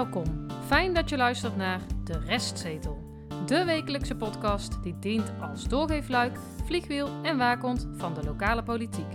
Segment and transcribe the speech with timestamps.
[0.00, 0.46] Welkom.
[0.66, 2.98] Fijn dat je luistert naar De Restzetel.
[3.46, 9.12] De wekelijkse podcast die dient als doorgeefluik, vliegwiel en waakhond van de lokale politiek.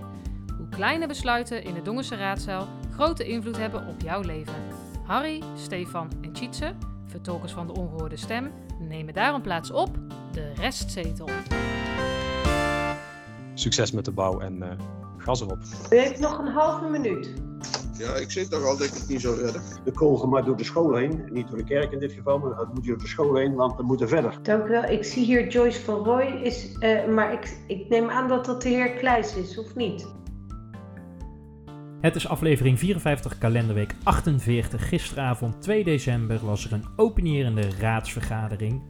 [0.58, 4.54] Hoe kleine besluiten in de Dongense raadzaal grote invloed hebben op jouw leven.
[5.06, 6.74] Harry, Stefan en Tjitse,
[7.06, 9.90] vertolkers van de ongehoorde stem, nemen daarom plaats op
[10.32, 11.30] De Restzetel.
[13.54, 14.72] Succes met de bouw en uh,
[15.18, 15.60] gas erop.
[15.90, 17.34] U heeft nog een halve minuut.
[17.98, 19.62] Ja, ik zeg toch al dat ik het niet zou redden.
[19.84, 21.24] De kogel maar door de school heen.
[21.32, 23.78] Niet door de kerk in dit geval, maar het moet door de school heen, want
[23.78, 24.38] we moeten verder.
[24.42, 24.84] Dank u wel.
[24.84, 28.62] Ik zie hier Joyce van Roy, is, uh, maar ik, ik neem aan dat dat
[28.62, 30.08] de heer Kleijs is, of niet?
[32.02, 34.88] Het is aflevering 54, kalenderweek 48.
[34.88, 38.82] Gisteravond 2 december was er een openierende raadsvergadering.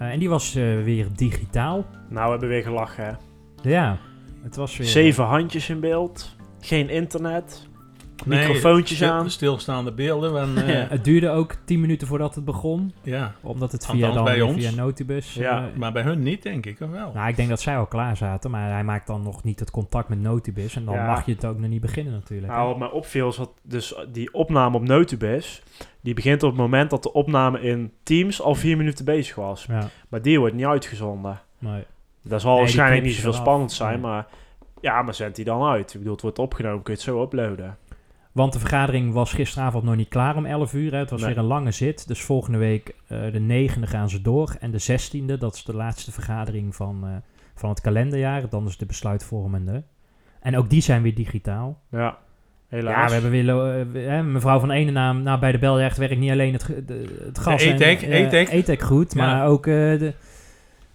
[0.00, 1.86] Uh, en die was uh, weer digitaal.
[2.08, 3.12] Nou, we hebben weer gelachen, hè?
[3.70, 3.98] Ja,
[4.42, 4.86] het was weer...
[4.86, 7.68] Zeven handjes in beeld, geen internet,
[8.26, 9.30] microfoontjes stil, aan.
[9.30, 10.30] Stilstaande beelden.
[10.30, 12.92] Van, uh, ja, het duurde ook 10 minuten voordat het begon.
[13.02, 13.34] Ja.
[13.40, 14.56] Omdat het via, dan, bij ons.
[14.66, 15.34] via Notibus...
[15.34, 17.10] Ja, uh, maar bij hun niet, denk ik, of wel?
[17.14, 19.70] Nou, ik denk dat zij al klaar zaten, maar hij maakt dan nog niet het
[19.70, 20.76] contact met Notibus.
[20.76, 21.06] En dan Ja.
[21.06, 22.52] mag je het ook nog niet beginnen natuurlijk.
[22.52, 25.62] Nou, wat mij opviel is dat dus die opname op Notubis,
[26.00, 29.64] die begint op het moment dat de opname in Teams al vier minuten bezig was.
[29.68, 31.40] Ja, Maar die wordt niet uitgezonden.
[31.58, 31.84] nee.
[32.22, 34.10] Dat zal Nee, waarschijnlijk niet zoveel spannend zijn, Nee.
[34.10, 34.26] maar
[34.80, 35.92] ja, maar zend die dan uit.
[35.92, 37.76] Ik bedoel, het wordt opgenomen, kun je het zo uploaden.
[38.32, 40.92] Want de vergadering was gisteravond nog niet klaar om 11 uur.
[40.92, 40.98] Hè.
[40.98, 41.28] Het was Nee.
[41.28, 42.08] weer een lange zit.
[42.08, 44.56] Dus volgende week, eh, de 9e, gaan ze door.
[44.60, 47.10] En de 16e, dat is de laatste vergadering van, eh,
[47.54, 48.48] van het kalenderjaar.
[48.48, 49.82] Dan is de besluitvormende.
[50.40, 51.80] En ook die zijn weer digitaal.
[51.90, 52.18] Ja,
[52.68, 52.94] helaas.
[52.94, 53.30] Ja, we hebben
[53.92, 55.22] weer eh, mevrouw van Enenaam.
[55.22, 57.62] Nou, bij de Beljacht werkt niet alleen het, de- het gas.
[57.64, 58.52] en, E-tech, eh, E-tech.
[58.52, 59.26] E-tech goed, Ja.
[59.26, 60.12] maar ook de,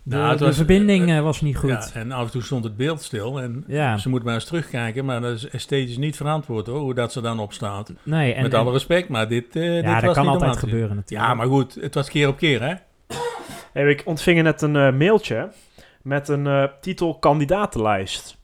[0.07, 1.69] de, Nou, de was- verbinding eh, was niet goed.
[1.69, 3.41] Ja, en af en toe stond het beeld stil.
[3.41, 5.05] En Ja, ze moet maar eens terugkijken.
[5.05, 7.91] Maar dat is esthetisch niet verantwoord hoor, hoe dat ze dan opstaat.
[8.03, 8.33] nee.
[8.33, 10.95] En, Met en- alle respect, maar dit, eh dit ja, was dat kan altijd gebeuren
[10.95, 11.29] natuurlijk.
[11.29, 12.73] Ja, maar goed, het was keer op keer hè.
[13.73, 15.51] Hey, ik ontving net een eh, mailtje
[16.01, 18.37] met een eh, titel kandidatenlijst.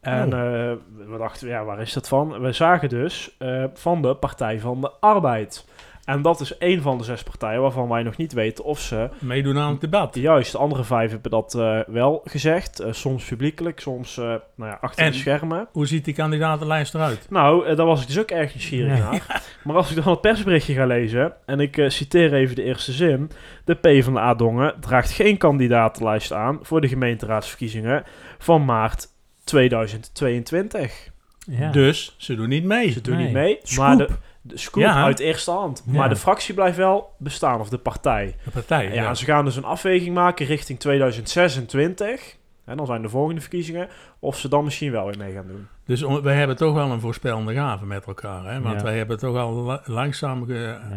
[0.00, 0.40] En Oh.
[0.40, 0.76] eh,
[1.10, 2.40] we dachten, ja, waar is dat van?
[2.40, 5.66] We zagen dus eh, van de Partij van de Arbeid.
[6.10, 9.08] En dat is één van de zes partijen waarvan wij nog niet weten of ze...
[9.18, 10.14] Meedoen aan het debat.
[10.14, 12.80] Juist, de andere vijf hebben dat eh, wel gezegd.
[12.80, 15.10] Eh, soms publiekelijk, soms eh, nou ja, achter En?
[15.12, 15.68] de schermen.
[15.72, 17.26] Hoe ziet die kandidatenlijst eruit?
[17.30, 19.10] Nou, daar was ik dus ook erg nieuwsgierig Ja.
[19.10, 19.42] naar.
[19.64, 23.30] Maar als ik dan het persberichtje ga lezen, en ik citeer even de eerste zin.
[23.64, 28.04] De PvdA Dongen draagt geen kandidatenlijst aan voor de gemeenteraadsverkiezingen
[28.38, 29.06] van maart
[29.44, 31.10] 2022.
[31.46, 31.70] Ja.
[31.70, 32.90] Dus ze doen niet mee.
[32.90, 33.24] Ze doen Nee.
[33.24, 33.84] niet mee, Scoop.
[33.86, 34.08] maar de,
[34.50, 35.04] de scoop Ja.
[35.04, 35.82] uit eerste hand.
[35.86, 35.92] Ja.
[35.98, 38.36] Maar de fractie blijft wel bestaan, of de partij.
[38.44, 38.92] De partij.
[38.94, 42.38] Ja, ze gaan dus een afweging maken richting 2026.
[42.64, 43.88] En dan zijn de volgende verkiezingen.
[44.18, 45.66] Of ze dan misschien wel weer mee gaan doen.
[45.84, 48.44] Dus wij hebben toch wel een voorspellende gave met elkaar.
[48.52, 48.60] Hè?
[48.60, 48.82] Want Ja.
[48.84, 50.46] wij hebben toch al la- langzaam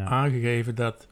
[0.06, 1.08] aangegeven dat,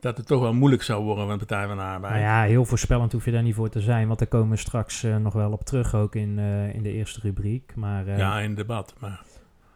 [0.00, 2.12] dat het toch wel moeilijk zou worden met de Partij van de Arbeid.
[2.12, 4.56] Nou ja, heel voorspellend hoef je daar niet voor te zijn, want daar komen we
[4.56, 7.72] straks eh, nog wel op terug, ook in, eh, in de eerste rubriek.
[7.76, 8.94] Maar eh, Ja, in debat.
[8.98, 9.20] Maar.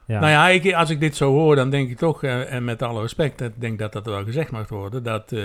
[0.06, 0.20] Ja.
[0.20, 2.82] Nou ja, ik, als ik dit zo hoor, dan denk ik toch, eh, en met
[2.82, 5.44] alle respect, ik denk dat dat wel gezegd mag worden, dat eh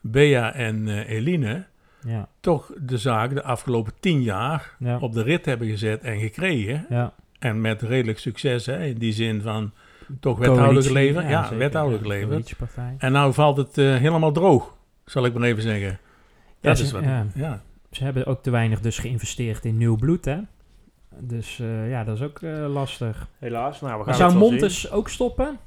[0.00, 1.64] Bea en eh, Eline
[2.04, 6.18] ja, toch de zaak de afgelopen tien jaar ja, op de rit hebben gezet en
[6.18, 6.86] gekregen.
[6.88, 7.12] ja.
[7.38, 9.72] En met redelijk succes, hè, in die zin van
[10.20, 11.28] toch wethouder geleverd.
[11.28, 12.54] Ja, zeker, wethouder geleverd.
[12.98, 15.88] En nou valt het helemaal droog, zal ik maar even zeggen.
[15.90, 15.98] Ja,
[16.60, 17.02] Dat ze- is wat.
[17.34, 17.62] Ja.
[17.90, 20.38] Ze hebben ook te weinig dus geïnvesteerd in nieuw bloed, hè?
[21.20, 23.26] Dus eh, ja, dat is ook eh, lastig.
[23.38, 23.80] Helaas.
[23.80, 25.58] Nou, we gaan Maar zou Montes ook stoppen?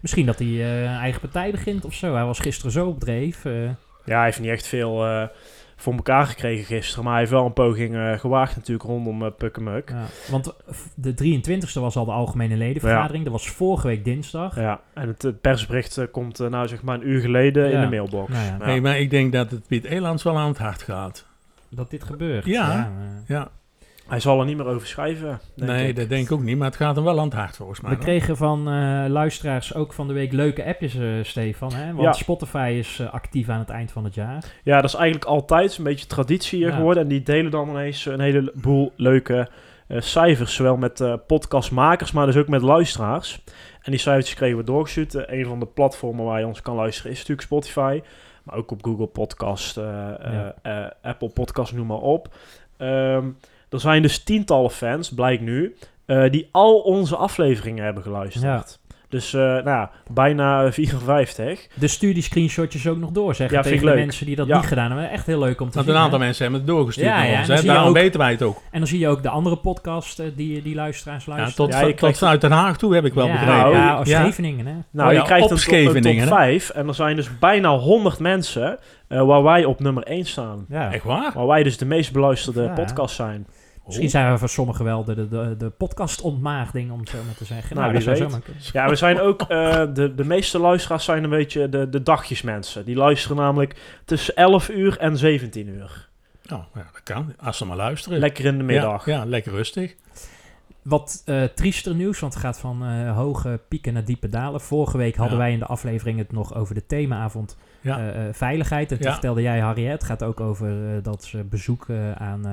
[0.00, 2.14] Misschien dat hij eh, een eigen partij begint of zo.
[2.14, 3.44] Hij was gisteren zo op dreef.
[3.44, 3.64] eh.
[4.04, 5.26] Ja, hij heeft niet echt veel eh,
[5.76, 7.02] voor elkaar gekregen gisteren.
[7.04, 9.90] Maar hij heeft wel een poging eh, gewaagd natuurlijk rondom uh, Pukkenmuk.
[9.90, 10.04] ja.
[10.30, 10.54] Want
[10.94, 13.24] de 23e was al de algemene ledenvergadering.
[13.24, 14.56] Dat was vorige week dinsdag.
[14.56, 18.32] Ja, en het, het persbericht komt nou zeg maar een uur geleden in de mailbox.
[18.32, 18.56] Nou ja.
[18.58, 18.64] Ja.
[18.64, 21.26] Hey, maar ik denk dat het Piet Elands wel aan het hart gaat.
[21.70, 22.44] Dat dit gebeurt.
[22.44, 22.92] Ja.
[23.26, 23.48] Ja,
[24.08, 25.96] Hij zal er niet meer over schrijven, denk nee, ik.
[25.96, 27.90] dat denk ik ook niet, maar het gaat hem wel aan het hart volgens mij.
[27.90, 31.72] We kregen van eh, luisteraars ook van de week leuke appjes, eh, Stefan.
[31.74, 31.86] Hè?
[31.92, 32.12] Want Ja.
[32.12, 34.44] Spotify is eh, actief aan het eind van het jaar.
[34.64, 36.74] Ja, dat is eigenlijk altijd een beetje traditie hier Ja.
[36.74, 37.02] geworden.
[37.02, 39.48] En die delen dan ineens een heleboel leuke
[39.88, 40.54] eh, cijfers.
[40.54, 43.42] Zowel met eh, podcastmakers, maar dus ook met luisteraars.
[43.82, 45.28] En die cijfertjes kregen we doorgestuurd.
[45.28, 48.00] Een van de platformen waar je ons kan luisteren is natuurlijk Spotify.
[48.42, 50.54] Maar ook op Google Podcast, eh, Ja.
[50.62, 52.28] eh, eh, Apple Podcast, noem maar op.
[52.76, 53.28] Ehm,
[53.74, 55.76] er zijn dus tientallen fans, blijkt nu,
[56.06, 58.44] eh, die al onze afleveringen hebben geluisterd.
[58.44, 58.64] Ja.
[59.08, 61.66] Dus eh, nou ja, bijna 54.
[61.74, 64.04] Dus stuur die screenshotjes ook nog door, zeg Ja, vind tegen ik de leuk.
[64.04, 64.56] mensen die dat Ja.
[64.56, 65.10] niet gedaan hebben.
[65.10, 65.94] Echt heel leuk om te Want zien.
[65.96, 66.24] een aantal hè?
[66.24, 67.46] mensen hebben het doorgestuurd Ja, naar ja, ons.
[67.46, 67.62] dan Hè?
[67.62, 68.56] Daarom ook- weten wij het ook.
[68.70, 71.70] En dan zie je ook de andere podcast eh, die, die luisteraars Ja, luisteren.
[71.70, 73.70] tot, Ja, tot vanuit Den Haag toe heb ik wel ja, begrepen.
[73.70, 74.20] Ja, of Ja.
[74.22, 74.74] Scheveningen, hè?
[74.90, 76.42] Nou, Oh je krijgt op een, top- een Scheveningen, top hè?
[76.44, 76.70] 5.
[76.70, 78.78] En er zijn dus bijna 100 mensen
[79.08, 80.64] eh, waar wij op nummer 1 staan.
[80.68, 80.92] Ja.
[80.92, 81.32] Echt waar?
[81.34, 82.68] Waar wij dus de meest beluisterde Ja.
[82.72, 83.46] podcast zijn.
[83.86, 87.34] Misschien zijn we voor sommigen wel de, de, de, de podcast-ontmaagding, om het zo maar
[87.34, 87.76] te zeggen.
[87.76, 88.72] Nou, Nou, wie weet.
[88.72, 92.84] Ja, we zijn ook, eh, de, de meeste luisteraars zijn een beetje de, de dagjesmensen.
[92.84, 96.08] Die luisteren namelijk tussen 11 uur en 17 uur.
[96.52, 97.32] Oh, ja, dat kan.
[97.38, 98.18] Als ze maar luisteren.
[98.18, 99.06] Lekker in de middag.
[99.06, 99.94] Ja, ja, lekker rustig.
[100.82, 104.60] Wat eh, triester nieuws, want het gaat van eh, hoge pieken naar diepe dalen.
[104.60, 105.42] Vorige week hadden Ja.
[105.44, 108.12] wij in de aflevering het nog over de themaavond Ja.
[108.32, 108.90] veiligheid.
[108.90, 109.12] En toen Ja.
[109.12, 112.52] vertelde jij, Harriet, het gaat ook over eh, dat ze bezoeken aan eh,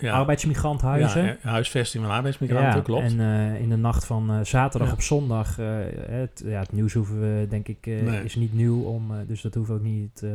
[0.00, 0.12] Ja.
[0.12, 1.24] arbeidsmigranthuizen.
[1.24, 3.02] Ja, eh, huisvesting van arbeidsmigranten, klopt.
[3.12, 4.94] En eh, in de nacht van eh, zaterdag Ja.
[4.94, 8.24] op zondag, het, ja, het nieuws hoeven we denk ik, Nee.
[8.24, 10.30] is niet nieuw om, dus dat hoeft ook niet eh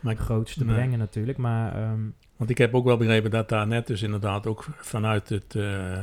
[0.00, 0.74] Maar ik- groots te nee.
[0.74, 1.38] brengen natuurlijk.
[1.38, 2.00] Maar ehm,
[2.36, 5.54] Want ik heb ook wel begrepen dat daar net dus inderdaad ook vanuit het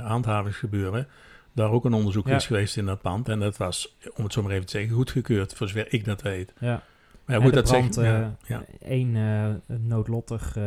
[0.04, 1.08] handhavingsgebeuren
[1.54, 2.36] daar ook een onderzoek Ja.
[2.36, 3.30] is geweest in dat pand.
[3.30, 6.22] En dat was, om het zo maar even te zeggen, goedgekeurd, voor zover ik dat
[6.22, 6.54] weet.
[6.60, 6.82] ja,
[7.26, 8.08] Maar de dat brand, zegt...
[8.08, 10.64] eh, ja, één eh, noodlottig eh,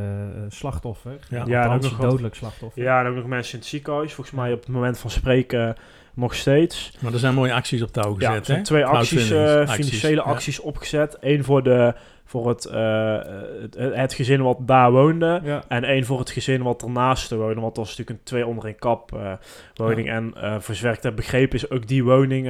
[0.48, 1.18] slachtoffer.
[1.30, 1.44] Ja.
[1.46, 2.82] Ja, en ook nog dodelijk slachtoffer.
[2.82, 4.12] Ja, en ook nog mensen in het ziekenhuis.
[4.12, 5.76] Volgens mij op het moment van spreken
[6.14, 6.92] nog steeds.
[7.00, 8.64] Maar er zijn mooie acties op touw Ja, gezet, er zijn hè?
[8.64, 11.16] twee acties, eh, financiële acties opgezet.
[11.20, 11.94] Eén voor, de,
[12.28, 13.18] voor het, eh,
[13.60, 15.40] het, het gezin wat daar woonde.
[15.44, 15.62] Ja.
[15.68, 17.60] En één voor het gezin wat ernaast woonde.
[17.60, 19.32] Want dat was natuurlijk een twee onder een kap eh,
[19.74, 20.08] woning.
[20.08, 22.48] En eh voor zover ik het heb begrepen is ook die woning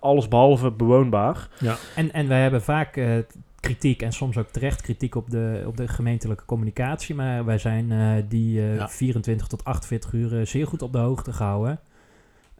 [0.00, 1.48] alles behalve bewoonbaar.
[1.96, 3.18] En, en wij hebben vaak eh,
[3.60, 7.14] kritiek en soms ook terecht kritiek op de, op de gemeentelijke communicatie.
[7.14, 8.88] Maar wij zijn eh, die eh, Ja.
[8.88, 11.80] 24 tot 48 uur zeer goed op de hoogte gehouden.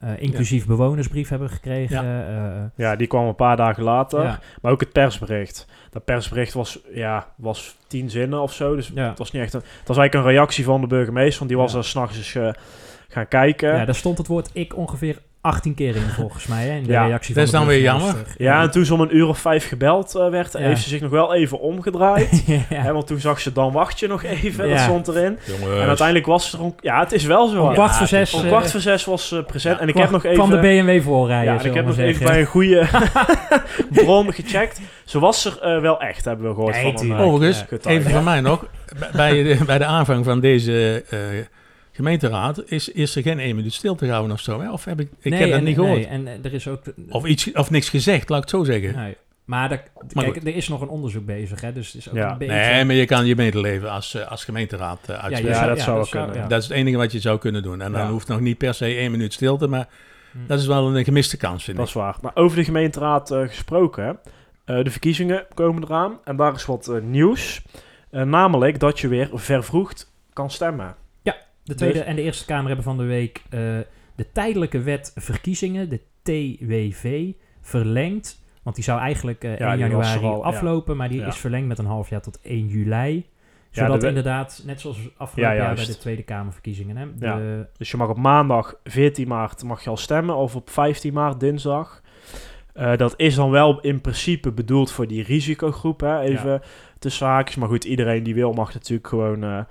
[0.02, 1.99] Eh, inclusief bewonersbrief hebben gekregen.
[1.99, 4.22] eh, Ja, die kwam een paar dagen later.
[4.22, 4.40] ja.
[4.62, 5.66] Maar ook het persbericht.
[5.90, 8.76] Dat persbericht was, ja, was tien zinnen of zo.
[8.76, 9.08] Dus Ja.
[9.08, 9.60] het was niet echt een...
[9.78, 11.38] Het was eigenlijk een reactie van de burgemeester.
[11.38, 11.75] Want die was Ja.
[11.76, 12.49] daar s'nachts eens eh,
[13.08, 13.76] gaan kijken.
[13.76, 16.65] ja, daar stond het woord ik ongeveer 18 keer in volgens mij.
[16.67, 18.35] Hè, in de Ja, reactie dat van is dan weer burgemeester.
[18.39, 20.59] Ja, en toen ze om een uur of vijf gebeld eh, werd, Ja.
[20.59, 22.43] heeft ze zich nog wel even omgedraaid.
[22.47, 22.61] ja.
[22.69, 25.39] Hè, want toen zag ze, dan wacht je nog even, dat stond erin.
[25.44, 25.81] Jongens.
[25.81, 26.75] En uiteindelijk was ze er om...
[26.81, 27.61] Ja, het is wel zo.
[27.62, 28.35] Om Ja, kwart voor zes.
[28.35, 29.79] om eh, kwart voor zes was ze present.
[29.81, 30.37] en ik kwam- heb nog even...
[30.37, 31.53] kwam de BMW voorrijden.
[31.55, 32.33] ja, en ik heb nog maar even zeggen.
[32.33, 32.87] bij een goede
[34.05, 34.81] bron gecheckt.
[35.05, 38.11] Ze was er eh, wel echt, hebben we gehoord Nee, van een eh, Overigens, even
[38.11, 38.65] van mij nog.
[38.99, 41.19] Bij- Bij de, bij de aanvang van deze eh,
[41.93, 44.61] gemeenteraad is, is er geen één minuut stil te houden of zo.
[44.61, 44.73] Hè?
[44.73, 45.94] Of heb ik, ik Nee, heb dat niet gehoord.
[45.97, 46.83] Nee, en eh, er is ook...
[47.09, 48.94] Of, iets, of niks gezegd, laat ik het zo zeggen.
[48.97, 49.17] Nee.
[49.44, 52.15] Maar, er, Maar kijk, er is nog een onderzoek bezig, hè, dus het is ook
[52.15, 52.33] Ja.
[52.33, 52.55] een beetje...
[52.55, 55.59] Nee, maar je kan je medeleven als, eh, als gemeenteraad uh, je uitspreken.
[55.61, 56.35] Ja, dat zou wel kunnen.
[56.35, 56.47] ja.
[56.47, 57.81] Dat is het enige wat je zou kunnen doen.
[57.81, 59.88] En dan hoeft nog niet per se één minuut stilte, maar
[60.33, 60.38] Hm.
[60.47, 61.95] dat is wel een gemiste kans, vind Dat ik.
[61.95, 62.17] is waar.
[62.21, 64.19] Maar over de gemeenteraad eh, gesproken.
[64.65, 66.19] eh, de verkiezingen komen eraan.
[66.25, 67.62] En daar is wat eh, nieuws.
[68.11, 70.95] Eh, namelijk dat je weer vervroegd kan stemmen.
[71.73, 73.61] De Tweede Dus- en de Eerste Kamer hebben van de week eh,
[74.15, 78.43] de tijdelijke wet verkiezingen, de TWV, verlengd.
[78.63, 80.43] Want die zou eigenlijk eh 1 die was er januari al, ja.
[80.57, 81.27] aflopen, maar die Ja.
[81.27, 83.27] is verlengd met een half jaar tot 1 juli.
[83.71, 87.67] Zodat de inderdaad, net zoals afgelopen Ja, jaar bij de Tweede Kamerverkiezingen, hè, de.
[87.77, 90.37] Dus je mag op maandag 14 maart mag je al stemmen.
[90.37, 92.03] Of op 15 maart, dinsdag.
[92.73, 96.01] Eh, dat is dan wel in principe bedoeld voor die risicogroep.
[96.01, 96.21] Hè?
[96.21, 96.63] Even
[96.99, 97.57] tussen haakjes.
[97.57, 99.67] Maar goed, iedereen die wil mag natuurlijk gewoon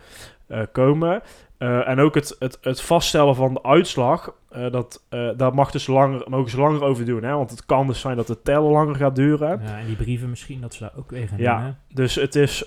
[0.72, 1.22] komen.
[1.62, 5.72] Eh, en ook het, het, het vaststellen van de uitslag, eh, dat, eh, daar mag
[5.72, 7.24] dus langer, mogen ze langer over doen.
[7.24, 7.34] Hè?
[7.36, 9.62] Want het kan dus zijn dat het tellen langer gaat duren.
[9.64, 11.56] ja, en die brieven misschien, dat ze daar ook weer gaan Ja.
[11.58, 11.66] doen.
[11.66, 11.72] hè.
[11.94, 12.64] Dus het is,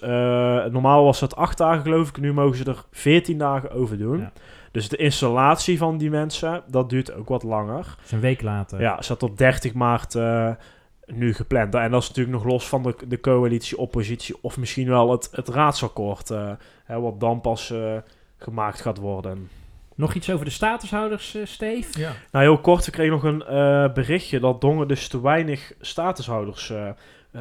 [0.71, 4.19] normaal was het acht dagen geloof ik, nu mogen ze er 14 dagen over doen.
[4.19, 4.33] Ja.
[4.73, 7.77] Dus de installatie van die mensen, dat duurt ook wat langer.
[7.85, 8.81] Dat is een week later.
[8.81, 10.15] Ja, staat op 30 maart
[11.07, 11.75] nu gepland.
[11.75, 15.49] En dat is natuurlijk nog los van de, de coalitie-oppositie of misschien wel het, het
[15.49, 16.29] raadsakkoord,
[16.85, 17.73] hè, wat dan pas
[18.45, 19.49] gemaakt gaat worden.
[19.97, 22.01] Nog iets over de statushouders, eh Steve?
[22.01, 22.13] Ja.
[22.31, 26.71] Nou, heel kort, we kregen nog een eh, berichtje dat Dongen dus te weinig statushouders
[26.71, 26.91] eh,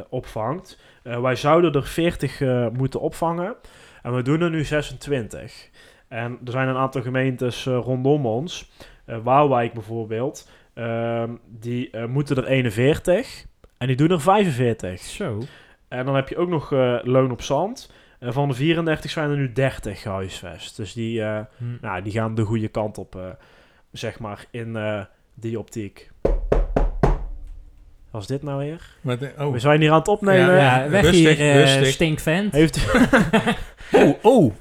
[0.10, 0.80] opvangt.
[1.04, 3.56] Wij zouden er 40 eh, moeten opvangen
[4.02, 5.70] en we doen er nu 26.
[6.08, 8.72] En er zijn een aantal gemeentes rondom ons,
[9.24, 13.46] Waalwijk bijvoorbeeld, ehm, die moeten er 41
[13.78, 15.00] en die doen er 45.
[15.00, 15.42] Zo.
[15.88, 16.72] En dan heb je ook nog
[17.04, 17.92] loon op zand.
[18.24, 20.76] Eh, van de 34 zijn er nu 30 gehuisvest.
[20.78, 21.64] Dus die, eh, Hm.
[21.82, 23.22] nou, die gaan de goede kant op, eh,
[23.92, 25.00] zeg maar, in eh,
[25.34, 26.12] die optiek.
[28.12, 29.18] Was dit nou weer?
[29.18, 29.52] De- oh.
[29.52, 30.56] We zijn hier aan het opnemen.
[30.56, 31.88] Ja, Ja, weg rustig, hier, rustig.
[31.88, 32.54] stinkvent.
[32.54, 32.88] Heeft
[33.92, 34.54] oh, oh,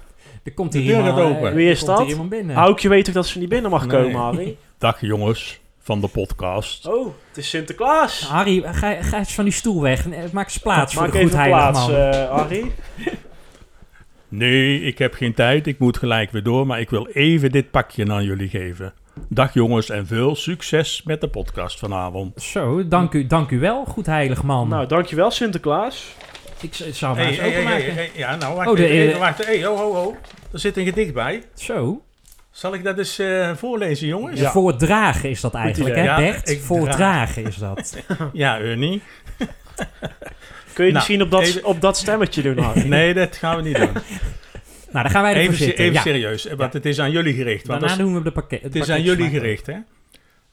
[0.45, 1.54] Er komt De hier deur iemand, gaat open.
[1.54, 2.09] Wie is dat?
[2.09, 2.57] iemand binnen.
[2.57, 4.02] Aukje weet toch dat ze niet binnen mag Nee.
[4.02, 4.57] komen, Harry?
[4.78, 5.61] dag jongens.
[5.85, 6.87] van de podcast.
[6.87, 8.26] Oh, het is Sinterklaas.
[8.28, 10.07] Harry, ga, ga eens van die stoel weg.
[10.33, 11.97] Maak eens plaats Maak voor de even plaats, man.
[12.38, 12.73] Harry.
[14.37, 15.67] Nee, ik heb geen tijd.
[15.67, 16.67] Ik moet gelijk weer door.
[16.67, 18.93] Maar ik wil even dit pakje aan jullie geven.
[19.29, 22.43] Dag jongens en veel succes met de podcast vanavond.
[22.43, 24.69] Zo, dank u, dank u wel, goedheilig man.
[24.69, 26.15] Nou, dankjewel Sinterklaas.
[26.61, 27.85] ik, z- zou maar Hey, eens hey, hey, openmaken.
[27.95, 29.45] hey, hey, ja, nou wacht Oh, de- even, even, eh, wacht.
[29.47, 30.17] Hey, ho, ho, ho.
[30.53, 31.43] Er zit een gedicht bij.
[31.55, 32.03] Zo.
[32.51, 34.41] Zal ik dat eens eh, voorlezen, jongens?
[34.41, 34.51] Ja.
[34.51, 36.12] Voordragen is dat eigenlijk, hè idee.
[36.27, 36.49] Ja, Bert?
[36.49, 37.97] ik Voordragen is dat.
[38.33, 39.03] Ja, Ernie.
[40.73, 42.88] Kun je Nou, misschien op dat, even- op dat stemmetje doen, Harry?
[42.99, 43.93] Nee, dat gaan we niet doen.
[44.93, 45.79] Nou, dan gaan wij Even, zitten.
[45.85, 46.00] even ja.
[46.02, 47.67] serieus, want het is aan jullie gericht.
[47.67, 48.62] Want Daarna als- doen we de pakket.
[48.62, 49.76] het is aan jullie gericht, hè?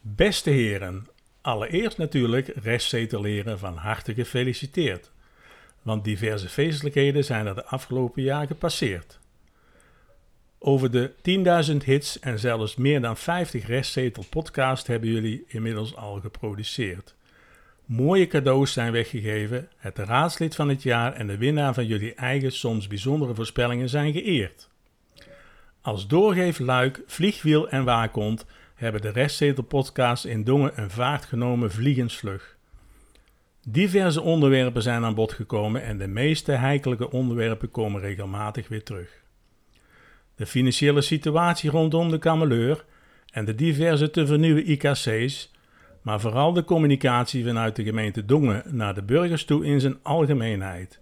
[0.02, 1.08] Beste heren,
[1.42, 5.12] allereerst natuurlijk restzeteleren van harte gefeliciteerd.
[5.82, 9.20] Want diverse feestelijkheden zijn er de afgelopen jaar gepasseerd.
[10.60, 11.12] Over de
[11.72, 17.16] 10.000 hits en zelfs meer dan 50 restzetel podcast hebben jullie inmiddels al geproduceerd.
[17.90, 22.52] Mooie cadeaus zijn weggegeven, het raadslid van het jaar en de winnaar van jullie eigen
[22.52, 24.70] soms bijzondere voorspellingen zijn geëerd.
[25.82, 32.58] Als doorgeefluik, vliegwiel en waakhond hebben de restzetel podcast in Dongen een vaart genomen vliegensvlug.
[33.68, 39.22] Diverse onderwerpen zijn aan bod gekomen en de meeste heikelijke onderwerpen komen regelmatig weer terug.
[40.36, 42.86] De financiële situatie rondom de kameleur
[43.32, 45.52] en de diverse te vernieuwen IKC's,
[46.10, 51.00] maar vooral de communicatie vanuit de gemeente Dongen naar de burgers toe in zijn algemeenheid,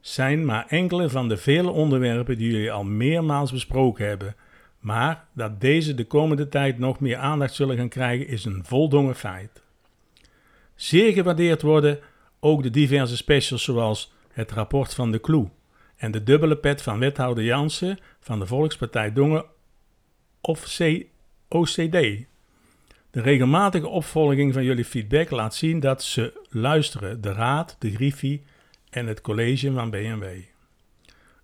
[0.00, 4.36] zijn maar enkele van de vele onderwerpen die jullie al meermaals besproken hebben,
[4.78, 9.14] maar dat deze de komende tijd nog meer aandacht zullen gaan krijgen is een voldongen
[9.14, 9.62] feit.
[10.74, 11.98] Zeer gewaardeerd worden
[12.40, 15.48] ook de diverse specials zoals het rapport van de Kloe
[15.96, 19.44] en de dubbele pet van wethouder Jansen van de Volkspartij Dongen
[20.40, 21.06] of C
[21.48, 22.26] OCD.
[23.14, 28.42] De regelmatige opvolging van jullie feedback laat zien dat ze luisteren, de raad, de griffie
[28.90, 30.24] en het college van BMW.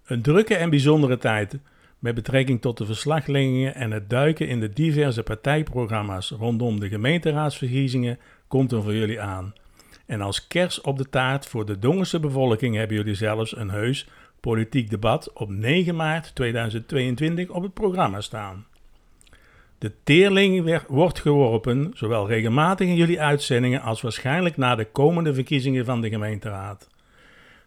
[0.04, 1.58] Een drukke en bijzondere tijd
[1.98, 8.18] met betrekking tot de verslagleggingen en het duiken in de diverse partijprogramma's rondom de gemeenteraadsverkiezingen
[8.48, 9.52] komt er voor jullie aan.
[10.06, 14.08] En als kers op de taart voor de Dongense bevolking hebben jullie zelfs een heus
[14.40, 18.66] politiek debat op 9 maart 2022 op het programma staan.
[19.80, 25.34] De teerling wer- wordt geworpen, zowel regelmatig in jullie uitzendingen als waarschijnlijk na de komende
[25.34, 26.88] verkiezingen van de gemeenteraad.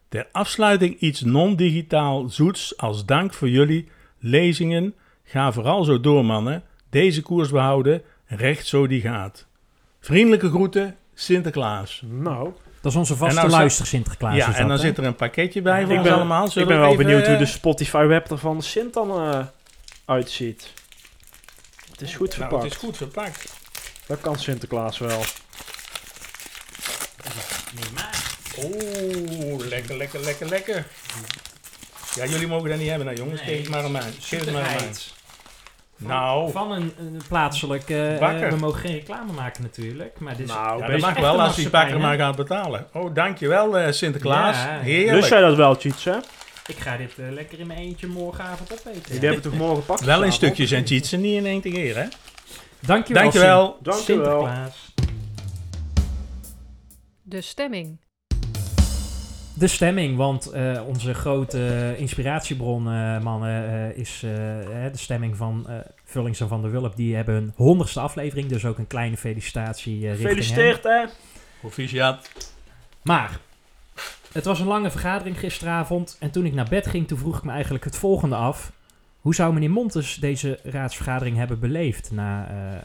[0.10, 3.88] Ter afsluiting iets non-digitaal zoets als dank voor jullie
[4.20, 4.94] lezingen.
[5.24, 6.64] Ga vooral zo door, mannen.
[6.90, 9.46] Deze koers behouden, recht zo die gaat.
[10.00, 12.02] Vriendelijke groeten, Sinterklaas.
[12.06, 12.52] Nou,
[12.82, 14.36] Dat is onze vaste nou luister Sinterklaas.
[14.36, 16.46] ja, en dat, dan zit er een pakketje bij voor ik ons ben, allemaal.
[16.48, 19.40] ik ben we wel even, benieuwd hoe eh, de Spotify-web er van Sint dan eh,
[20.06, 20.74] uitziet.
[22.04, 22.64] Het is goed nou, verpakt.
[22.64, 23.54] het is goed verpakt.
[24.06, 25.24] Dat kan Sinterklaas wel.
[28.64, 30.86] Oeh, lekker, lekker, lekker, lekker.
[32.16, 33.42] Ja, jullie mogen dat niet hebben, nou jongens.
[33.42, 34.02] Geef het maar aan mij.
[34.20, 34.78] Geef het maar aan mij.
[34.78, 35.14] Zoetigheid.
[35.98, 38.08] Nou, Van een, een plaatselijke...
[38.08, 38.50] eh, Bakker.
[38.50, 40.20] we mogen geen reclame maken natuurlijk.
[40.20, 42.88] Maar dit is, Nou, ja, dat mag wel als die bakker maar gaat betalen.
[42.94, 44.56] Oh, dankjewel eh Sinterklaas.
[44.58, 44.80] Ja.
[44.80, 45.16] Heerlijk.
[45.16, 46.16] Lust jij dat wel, Cheats, hè?
[46.68, 49.02] Ik ga dit eh, lekker in mijn eentje morgenavond opeten.
[49.08, 52.06] Jullie hebben toch morgen pakjes Wel in stukjes en cheatsen, niet in één keer, hè?
[52.80, 53.24] Dankjewel.
[53.24, 53.78] Dankjewel.
[53.82, 54.42] Dankjewel.
[54.42, 54.94] Sinterklaas.
[57.22, 58.02] De stemming.
[59.56, 64.32] De stemming, want eh, onze grote inspiratiebron, eh, mannen, eh, is eh,
[64.70, 66.96] hè, de stemming van eh Vullings en Van der Wulp.
[66.96, 70.36] Die hebben hun honderdste aflevering, dus ook een kleine felicitatie eh, richting hen.
[70.44, 71.06] Gefeliciteerd, hè?
[71.60, 72.30] Proficiat.
[73.04, 73.40] Maar,
[74.34, 77.44] het was een lange vergadering gisteravond en toen ik naar bed ging, toen vroeg ik
[77.44, 78.72] me eigenlijk het volgende af.
[79.20, 82.78] Hoe zou meneer Montes deze raadsvergadering hebben beleefd na, eh,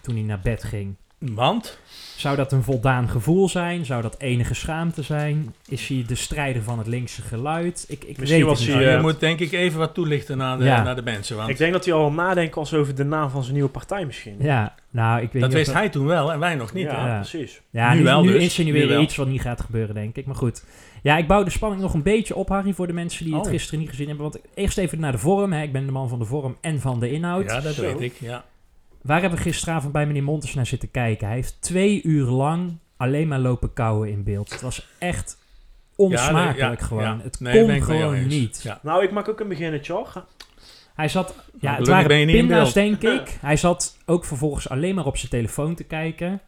[0.00, 0.94] toen hij naar bed ging?
[1.20, 1.78] Want?
[2.16, 3.84] Zou dat een voldaan gevoel zijn?
[3.84, 5.54] Zou dat enige schaamte zijn?
[5.68, 7.84] Is hij de strijder van het linkse geluid?
[7.88, 8.84] Ik, ik Misschien weet was hij, niet.
[8.84, 10.82] Je eh, moet denk ik even wat toelichten naar de, Ja.
[10.82, 11.36] naar de mensen.
[11.36, 14.04] Want Ik denk dat hij al nadenkt was over de naam van zijn nieuwe partij
[14.06, 14.36] misschien.
[14.38, 16.84] Ja, nou, ik weet dat niet of wist hij toen wel en wij nog niet.
[16.86, 17.60] ja, precies.
[17.70, 18.42] Ja, Nu nu, wel nu dus.
[18.42, 20.26] insinueer Nu je iets wat niet gaat gebeuren, denk ik.
[20.26, 20.64] Maar goed.
[21.02, 23.44] Ja, ik bouw de spanning nog een beetje op, Harry, voor de mensen die het
[23.44, 23.50] Oh.
[23.50, 24.24] gisteren niet gezien hebben.
[24.30, 25.52] Want eerst even naar de vorm.
[25.52, 25.62] Hè.
[25.62, 27.44] Ik ben de man van de vorm en van de inhoud.
[27.50, 27.82] Ja, dat Zo.
[27.82, 28.14] weet ik.
[28.20, 28.44] Ja.
[29.02, 31.26] Waar hebben we gisteravond bij meneer Montes naar zitten kijken?
[31.26, 34.50] Hij heeft twee uur lang alleen maar lopen kauwen in beeld.
[34.50, 35.38] Het was echt
[35.96, 37.02] onsmakelijk ja, gewoon.
[37.02, 37.18] ja.
[37.22, 38.60] Het Nee, kon gewoon niet.
[38.62, 38.78] Ja.
[38.82, 40.24] Nou, ik maak ook een beginnetje, hoor.
[40.94, 43.38] Hij zat, ja, het gelukkig waren pinda's, denk ik.
[43.40, 46.40] Hij zat ook vervolgens alleen maar op zijn telefoon te kijken.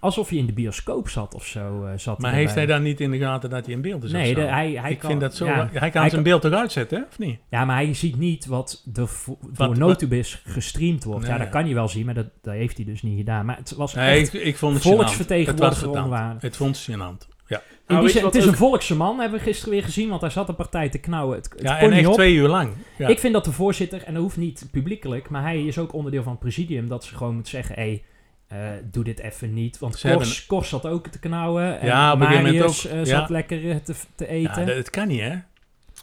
[0.00, 1.84] Alsof hij in de bioscoop zat of zo.
[1.84, 4.12] eh, zat Maar heeft hij dan niet in de gaten dat hij in beeld is?
[4.12, 4.34] Nee, of zo?
[4.34, 5.46] de- hij, hij ik kan, vind dat zo.
[5.46, 7.04] ja, hij kan hij zijn beeld toch uitzetten, hè?
[7.10, 7.38] of niet?
[7.50, 11.26] Ja, maar hij ziet niet wat vo- door wat- Notubis gestreamd wordt.
[11.26, 13.46] ja, dat kan hij wel zien, maar dat, dat heeft hij dus niet gedaan.
[13.46, 14.34] Maar het was Nee, echt...
[14.34, 15.88] ik, ik vond het volksvertegenwoordiger.
[15.88, 16.42] Het onwaardig.
[16.42, 17.28] Het vond het gênant.
[17.46, 19.82] Ja, in Nou, je zin, het is ook- een volkse man, hebben we gisteren weer
[19.82, 21.36] gezien, want hij zat een partij te knauwen.
[21.36, 22.14] Het, het ja kon en echt op.
[22.14, 22.72] twee uur lang.
[22.98, 23.08] Ja.
[23.08, 26.22] Ik vind dat de voorzitter, en dat hoeft niet publiekelijk, maar hij is ook onderdeel
[26.22, 28.02] van het presidium, dat ze gewoon moet zeggen, hé, hey,
[28.50, 29.78] eh, doe dit even niet.
[29.78, 32.86] Want Kors, hebben- Kors zat ook te knauwen en Ja, op een gegeven moment Marius
[32.86, 33.04] ook, eh, ja.
[33.04, 34.66] zat lekker eh, te, te ja, eten.
[34.66, 35.34] dat, het kan niet, hè?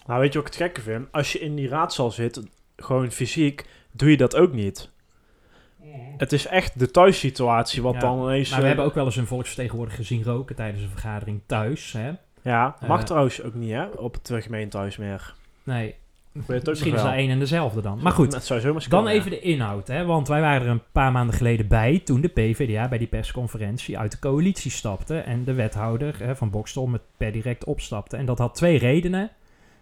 [0.05, 1.07] Nou, weet je wat ik het gekke vind?
[1.11, 2.41] Als je in die raadzaal zit,
[2.75, 4.89] gewoon fysiek, doe je dat ook niet.
[6.17, 8.49] Het is echt de thuissituatie wat Ja, dan ineens...
[8.49, 11.91] maar we hebben ook wel eens een volksvertegenwoordiger gezien roken tijdens een vergadering thuis.
[11.91, 12.11] Hè?
[12.41, 13.85] Ja, mag trouwens ook niet, hè?
[13.85, 15.33] Op het gemeentehuis meer.
[15.63, 15.95] Nee,
[16.47, 17.99] misschien is dat één en dezelfde dan.
[18.01, 18.31] Maar goed,
[18.89, 20.05] Dan even de inhoud, hè?
[20.05, 23.97] want wij waren er een paar maanden geleden bij toen de PvdA bij die persconferentie
[23.97, 28.17] uit de coalitie stapte en de wethouder hè, van Bokstel met per direct opstapte.
[28.17, 29.31] En dat had twee redenen.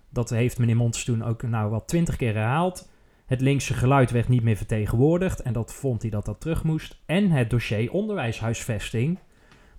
[0.09, 2.89] Dat heeft meneer Montes toen ook nou wel twintig keer herhaald.
[3.25, 6.97] Het linkse geluid werd niet meer vertegenwoordigd en dat vond hij dat dat terug moest.
[7.05, 9.19] En het dossier onderwijshuisvesting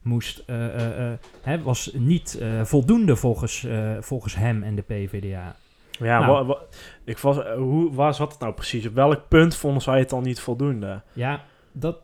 [0.07, 3.67] moest, eh, eh, eh, hè, was niet voldoende volgens,
[4.01, 5.57] volgens hem en de PvdA.
[5.99, 6.07] Ja.
[6.07, 6.33] Ja, Nou.
[6.33, 6.61] wa- wa-
[7.05, 8.87] ik was, eh, hoe, waar zat het nou precies?
[8.87, 11.03] Op welk punt vonden zij het dan niet voldoende?
[11.13, 11.41] Ja,
[11.73, 11.99] dat,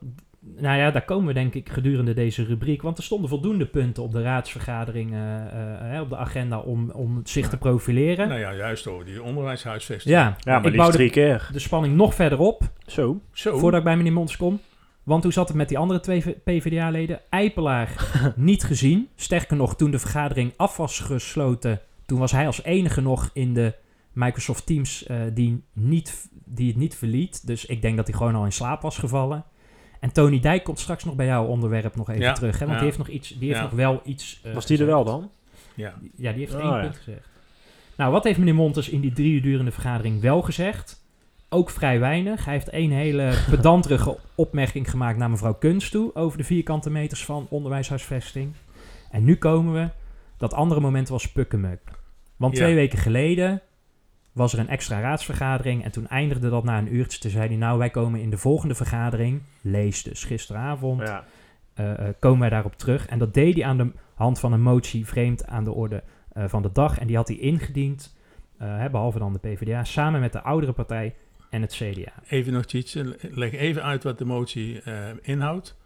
[0.57, 2.81] nou ja, daar komen we denk ik gedurende deze rubriek.
[2.81, 6.89] Want er stonden voldoende punten op de raadsvergadering, eh, eh, hè, op de agenda om,
[6.91, 8.27] om zich te profileren.
[8.27, 10.15] Nou ja, juist over die onderwijshuisvesting.
[10.15, 11.49] Ja, Ja, maar ik bouwde drie keer.
[11.51, 13.19] de spanning nog verder op Zo.
[13.31, 13.57] Zo.
[13.57, 14.59] voordat ik bij meneer Mons kom.
[15.03, 17.19] Want hoe zat het met die andere twee PvdA-leden?
[17.29, 19.07] Eipelaar niet gezien.
[19.15, 23.53] Sterker nog, toen de vergadering af was gesloten, toen was hij als enige nog in
[23.53, 23.73] de
[24.13, 27.47] Microsoft Teams eh, die, niet, die het niet verliet.
[27.47, 29.43] Dus ik denk dat hij gewoon al in slaap was gevallen.
[29.99, 32.59] En Tony Dijk komt straks nog bij jouw onderwerp nog even Ja, terug.
[32.59, 32.65] Hè?
[32.65, 32.75] Want ja.
[32.77, 33.63] die heeft nog, iets, die heeft Ja.
[33.65, 34.39] nog wel iets.
[34.43, 35.31] eh, Was die er wel dan?
[35.73, 35.93] Ja.
[36.15, 36.81] Ja, die heeft Oh, één ja.
[36.81, 37.27] punt gezegd.
[37.97, 41.01] Nou, wat heeft meneer Montes in die drie uur durende vergadering wel gezegd?
[41.49, 42.45] Ook vrij weinig.
[42.45, 46.15] Hij heeft één hele pedanterige opmerking gemaakt naar mevrouw Kunst toe...
[46.15, 48.53] over de vierkante meters van onderwijshuisvesting.
[49.11, 49.89] En nu komen we...
[50.37, 51.79] Dat andere moment was pukkemuk.
[52.35, 52.63] Want Ja.
[52.63, 53.61] twee weken geleden
[54.33, 55.83] was er een extra raadsvergadering...
[55.83, 57.19] en toen eindigde dat na een uurtje.
[57.19, 59.41] Toen zei hij, nou, wij komen in de volgende vergadering...
[59.61, 61.23] lees dus gisteravond Ja.
[61.73, 63.05] eh, eh, komen wij daarop terug.
[63.05, 66.43] En dat deed hij aan de hand van een motie vreemd aan de orde eh,
[66.47, 66.99] van de dag.
[66.99, 68.15] En die had hij ingediend,
[68.57, 71.15] eh, hè, behalve dan de PvdA, samen met de oudere partij
[71.49, 72.11] en het CDA.
[72.27, 75.77] Even nog, Tietje, leg even uit wat de motie eh, inhoudt.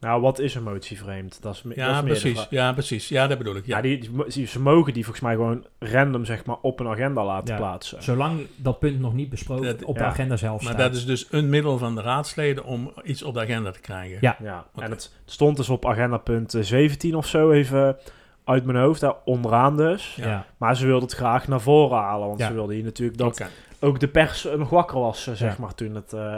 [0.00, 1.42] Nou, wat is een motie vreemd?
[1.42, 2.46] Dat is, dat Ja, is precies.
[2.50, 3.08] Ja, precies.
[3.08, 3.66] Ja, dat bedoel ik.
[3.66, 3.82] Ja, Ja.
[3.82, 7.54] die, die- ze mogen die volgens mij gewoon random zeg maar, op een agenda laten
[7.54, 7.60] Ja.
[7.60, 8.02] plaatsen.
[8.02, 10.86] Zolang dat punt nog niet besproken Dat- op de agenda zelf Maar staat.
[10.86, 14.18] dat is dus een middel van de raadsleden om iets op de agenda te krijgen.
[14.20, 14.36] Ja.
[14.42, 17.96] Ja, en het stond dus op agenda punt eh, 17 of zo, even
[18.44, 20.14] uit mijn hoofd, daar onderaan dus.
[20.16, 20.26] ja.
[20.28, 20.46] Ja.
[20.56, 22.46] Maar ze wilden het graag naar voren halen, want Ja.
[22.46, 23.42] ze wilden hier natuurlijk dat
[23.80, 25.60] ook de pers eh, nog wakker was, eh, zeg Ja.
[25.62, 26.36] maar, toen het eh,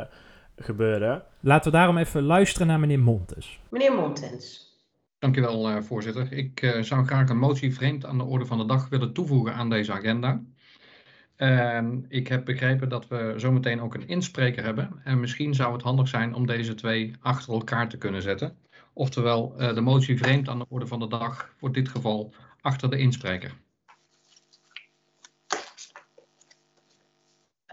[0.59, 1.23] gebeurde.
[1.43, 3.61] Laten we daarom even luisteren naar meneer Montes.
[3.71, 4.69] Meneer Montens.
[5.19, 6.33] Dankjewel, eh voorzitter.
[6.33, 9.55] Ik eh, zou graag een motie vreemd aan de orde van de dag willen toevoegen
[9.55, 10.43] aan deze agenda.
[11.37, 15.01] En ik heb begrepen dat we zometeen ook een inspreker hebben.
[15.05, 18.57] En misschien zou het handig zijn om deze twee achter elkaar te kunnen zetten.
[18.93, 22.91] Oftewel, eh, de motie vreemd aan de orde van de dag, voor dit geval achter
[22.91, 23.53] de inspreker.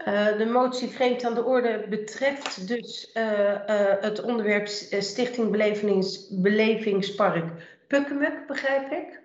[0.08, 6.28] Eh, de motie vreemd aan de orde betreft dus eh, eh, het onderwerp Stichting Belevings,
[6.30, 7.44] Belevingspark
[7.88, 9.20] Pukkemuk, begrijp ik.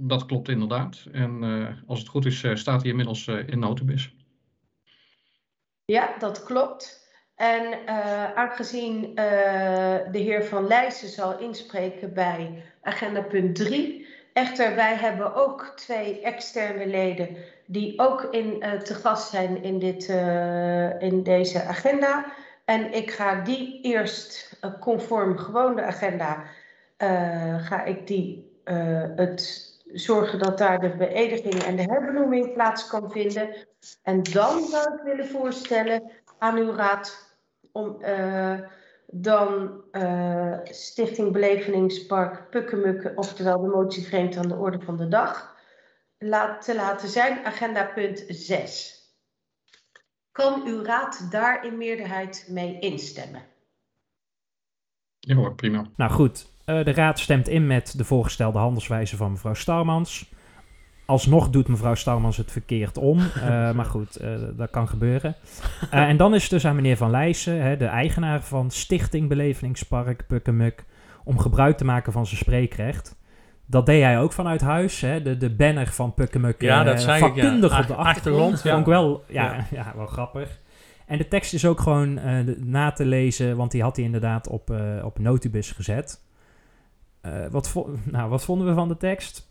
[0.00, 1.04] Dat klopt inderdaad.
[1.12, 1.42] En
[1.86, 4.14] als het goed is, staat hij inmiddels in notubis.
[5.84, 7.06] Ja, dat klopt.
[7.34, 7.86] En
[8.36, 9.14] aangezien
[10.12, 14.06] de heer Van Leijsen zal inspreken bij agenda punt 3.
[14.32, 17.36] Echter, wij hebben ook twee externe leden
[17.70, 22.24] die ook in, eh, te gast zijn in, dit, eh, in deze agenda.
[22.64, 26.42] En ik ga die eerst eh, conform gewoon de agenda,
[27.58, 28.56] ga ik die
[29.16, 33.48] het zorgen dat daar de beëdiging en de herbenoeming plaats kan vinden.
[34.02, 37.36] En dan zou ik willen voorstellen aan uw raad
[37.72, 38.02] om
[39.06, 39.80] dan
[40.64, 45.57] Stichting Beleveningspark Pukkemukken, oftewel de motie vreemd aan de orde van de dag,
[46.18, 48.96] laat, te laten zijn, agenda punt 6.
[50.32, 53.42] Kan uw raad daar in meerderheid mee instemmen?
[55.18, 55.86] Ja hoor, prima.
[55.96, 60.30] Nou goed, eh, de raad stemt in met de voorgestelde handelswijze van mevrouw Starmans.
[61.06, 63.18] Alsnog doet mevrouw Starmans het verkeerd om.
[63.18, 65.36] eh, maar goed, eh, dat kan gebeuren.
[65.90, 69.28] Eh, en dan is het dus aan meneer Van Leijsen, hè, de eigenaar van Stichting
[69.28, 70.84] Belevingspark Pukkemuk,
[71.24, 73.17] om gebruik te maken van zijn spreekrecht.
[73.70, 75.00] Dat deed hij ook vanuit huis.
[75.00, 75.22] Hè?
[75.22, 76.60] De, de banner van Pukkemuk.
[76.62, 77.28] Ja, dat eh, zei ik, ja.
[77.42, 78.52] vakkundig op de Ach- achtergrond.
[78.54, 78.70] achtergrond, ja.
[78.70, 79.66] Vond ik wel, ja, Ja.
[79.84, 79.92] ja.
[79.96, 80.58] wel grappig.
[81.06, 84.48] En de tekst is ook gewoon eh, na te lezen, want die had hij inderdaad
[84.48, 86.20] op, eh, op Notibus gezet.
[87.20, 89.48] Eh, wat, vo- nou, wat vonden we van de tekst?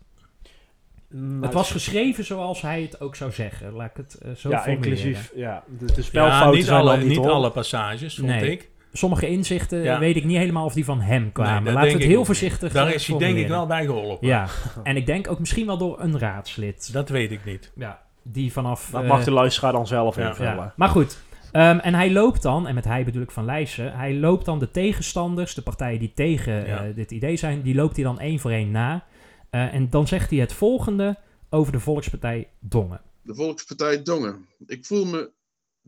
[1.10, 3.72] Mm, het was geschreven zoals hij het ook zou zeggen.
[3.72, 4.98] Laat ik het eh, zo ja, formuleren.
[4.98, 5.32] inclusief.
[5.34, 8.50] Ja, de, de Ja, spelfouten niet zijn alle, dan niet, alle passages, vond Nee.
[8.50, 8.70] ik.
[8.92, 9.98] Sommige inzichten Ja.
[9.98, 11.62] weet ik niet helemaal of die van hem kwamen.
[11.62, 14.28] Nee, Laten we het heel voorzichtig Daar eh, is hij denk ik wel bij geholpen.
[14.28, 14.46] Ja,
[14.82, 16.92] en ik denk ook misschien wel door een raadslid.
[16.92, 17.72] Dat weet ik niet.
[17.74, 18.88] Ja, die vanaf...
[18.90, 20.28] Dat eh, mag de luisteraar dan zelf ja.
[20.28, 20.54] invullen.
[20.54, 20.72] ja.
[20.76, 21.18] Maar goed,
[21.52, 24.58] ehm, en hij loopt dan, en met hij bedoel ik van Leijsen, hij loopt dan
[24.58, 26.84] de tegenstanders, de partijen die tegen Ja.
[26.84, 29.04] eh, dit idee zijn, die loopt hij dan één voor één na.
[29.50, 31.16] Eh, en dan zegt hij het volgende
[31.50, 33.00] over de Volkspartij Dongen.
[33.22, 34.46] De Volkspartij Dongen.
[34.66, 35.30] Ik voel me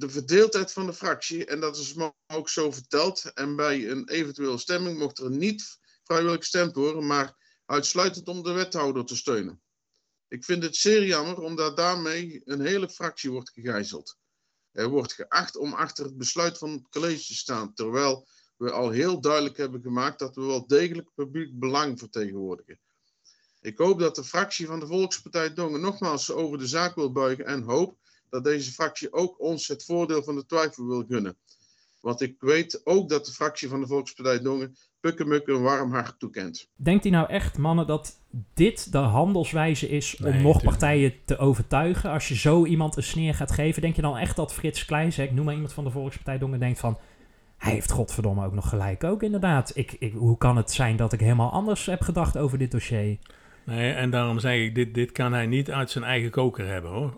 [0.01, 1.95] de verdeeldheid van de fractie, en dat is
[2.27, 3.33] ook zo verteld.
[3.35, 7.37] En bij een eventuele stemming mocht er niet vrijwillig gestemd worden, maar
[7.67, 9.63] uitsluitend om de wethouder te steunen.
[10.29, 14.19] Ik vind het zeer jammer, omdat daarmee een hele fractie wordt gegijzeld.
[14.73, 18.91] Er wordt geacht om achter het besluit van het college te staan, terwijl we al
[18.91, 22.81] heel duidelijk hebben gemaakt dat we wel degelijk publiek belang vertegenwoordigen.
[23.61, 27.47] Ik hoop dat de fractie van de Volkspartij Dongen nogmaals over de zaak wil buigen
[27.47, 27.99] en hoop
[28.31, 31.37] dat deze fractie ook ons het voordeel van de twijfel wil gunnen.
[32.01, 36.19] Want ik weet ook dat de fractie van de Volkspartij Dongen Pukkemuk een warm hart
[36.19, 36.69] toekent.
[36.77, 38.21] Denkt hij nou echt, mannen, dat
[38.55, 42.11] dit de handelswijze is om Nee, nog tuurlijk partijen te overtuigen?
[42.11, 45.33] Als je zo iemand een sneer gaat geven, denk je dan echt dat Frits Kleijzek,
[45.33, 46.99] noem maar iemand van de Volkspartij Dongen, denkt van...
[47.57, 49.71] Hij heeft godverdomme ook nog gelijk ook, inderdaad.
[49.75, 53.19] Ik, ik, hoe kan het zijn dat ik helemaal anders heb gedacht over dit dossier?
[53.65, 56.91] Nee, en daarom zeg ik, dit, dit kan hij niet uit zijn eigen koker hebben
[56.91, 57.13] hoor.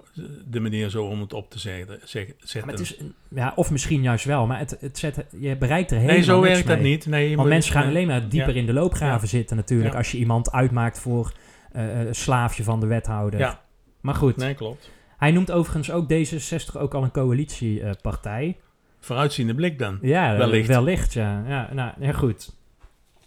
[0.47, 1.99] De manier zo om het op te zetten.
[2.05, 2.61] zeg- zetten.
[2.61, 2.97] Maar het is,
[3.29, 6.41] ja, of misschien juist wel, maar het, het zet, je bereikt er helemaal nee, zo
[6.41, 7.07] werkt dat niet.
[7.07, 7.91] Nee, je Want moet- mensen gaan nee.
[7.91, 8.61] alleen maar dieper Ja.
[8.61, 9.93] in de loopgraven zitten natuurlijk...
[9.93, 9.99] Ja.
[9.99, 11.33] als je iemand uitmaakt voor
[11.73, 13.39] eh, een slaafje van de wethouder.
[13.41, 13.61] Ja,
[14.01, 14.91] Maar goed, nee, klopt.
[15.17, 18.57] hij noemt overigens ook D66 ook al een coalitiepartij.
[19.01, 19.99] Vooruitziende blik dan.
[20.03, 20.69] ja, Wellicht.
[20.69, 21.13] wellicht.
[21.13, 21.43] ja.
[21.49, 22.53] ja, nou, ja goed.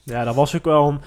[0.03, 0.99] Ja, dat was ook wel een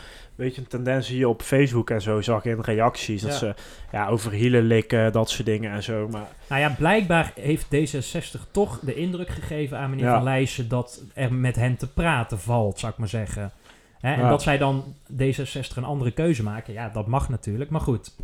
[0.44, 3.22] beetje een tendens hier op Facebook en zo, zag ik in reacties.
[3.22, 3.36] Dat Ja.
[3.38, 3.54] ze
[3.92, 6.08] ja, over hielen likken, dat soort dingen en zo.
[6.10, 10.14] Maar Nou ja, blijkbaar heeft D66 toch de indruk gegeven aan meneer Ja.
[10.14, 10.68] Van Leijsen...
[10.68, 13.52] dat er met hen te praten valt, zou ik maar zeggen.
[14.00, 14.12] Hè?
[14.12, 14.28] En Ja.
[14.28, 17.70] dat zij dan D66 een andere keuze maken, ja, dat mag natuurlijk.
[17.70, 18.14] Maar goed,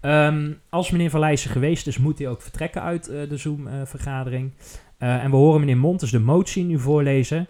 [0.00, 4.50] Ehm, als meneer Van Leijsen geweest is, moet hij ook vertrekken uit eh, de Zoom-vergadering.
[4.98, 7.46] Eh, en we horen meneer Montes de motie nu voorlezen...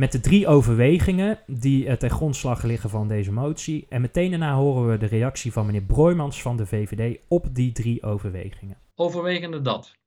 [0.00, 3.86] met de drie overwegingen die eh, ten grondslag liggen van deze motie.
[3.88, 7.20] En meteen daarna horen we de reactie van meneer Broijmans van de VVD...
[7.28, 8.76] op die drie overwegingen.
[8.94, 9.98] Overwegende dat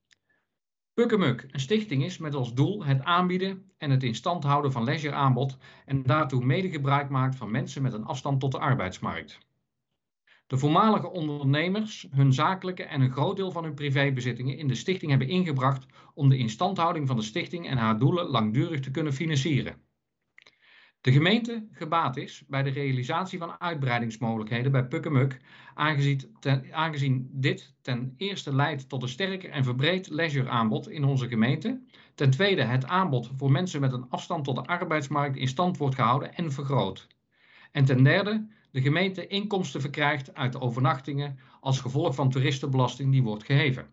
[0.93, 4.83] Pukkemuk een stichting is met als doel het aanbieden en het in stand houden van
[4.83, 9.39] leisureaanbod en daartoe mede gebruik maakt van mensen met een afstand tot de arbeidsmarkt.
[10.47, 15.09] De voormalige ondernemers hun zakelijke en een groot deel van hun privébezittingen in de stichting
[15.09, 19.75] hebben ingebracht om de instandhouding van de stichting en haar doelen langdurig te kunnen financieren.
[21.03, 25.39] De gemeente gebaat is bij de realisatie van uitbreidingsmogelijkheden bij Pukkemuk,
[25.73, 31.27] aangezien, ten- aangezien dit ten eerste leidt tot een sterker en verbreed leisureaanbod in onze
[31.27, 31.81] gemeente,
[32.15, 35.95] ten tweede het aanbod voor mensen met een afstand tot de arbeidsmarkt in stand wordt
[35.95, 37.07] gehouden en vergroot.
[37.71, 43.23] En ten derde de gemeente inkomsten verkrijgt uit de overnachtingen als gevolg van toeristenbelasting die
[43.23, 43.89] wordt geheven.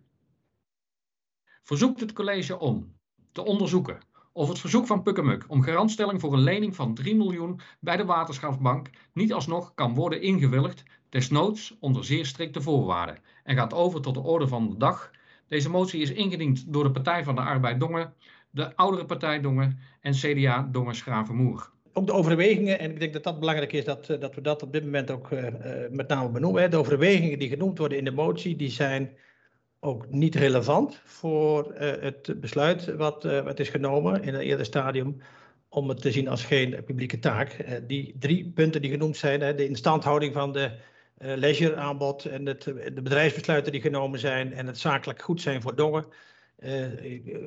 [1.62, 2.94] Verzoekt het college om
[3.32, 7.60] te onderzoeken of het verzoek van Pukkemuk om garantstelling voor een lening van 3 miljoen
[7.80, 13.74] bij de Waterschapsbank niet alsnog kan worden ingewilligd, desnoods onder zeer strikte voorwaarden, en gaat
[13.74, 15.10] over tot de orde van de dag.
[15.48, 18.14] Deze motie is ingediend door de Partij van de Arbeid Dongen,
[18.50, 21.70] de Oudere Partij Dongen en CDA Dongen Schravenmoer.
[21.92, 24.62] Ook de overwegingen, en ik denk dat dat belangrijk is dat, eh, dat we dat
[24.62, 26.62] op dit moment ook eh, eh, met name benoemen.
[26.62, 26.68] Hè.
[26.68, 29.16] De overwegingen die genoemd worden in de motie, die zijn
[29.80, 34.66] ook niet relevant voor eh, het besluit wat, eh, wat is genomen in een eerder
[34.66, 35.20] stadium
[35.68, 37.52] om het te zien als geen publieke taak.
[37.52, 40.70] Eh, die drie punten die genoemd zijn, de instandhouding van de
[41.22, 46.04] leisureaanbod en het, de bedrijfsbesluiten die genomen zijn en het zakelijk goed zijn voor Dongen,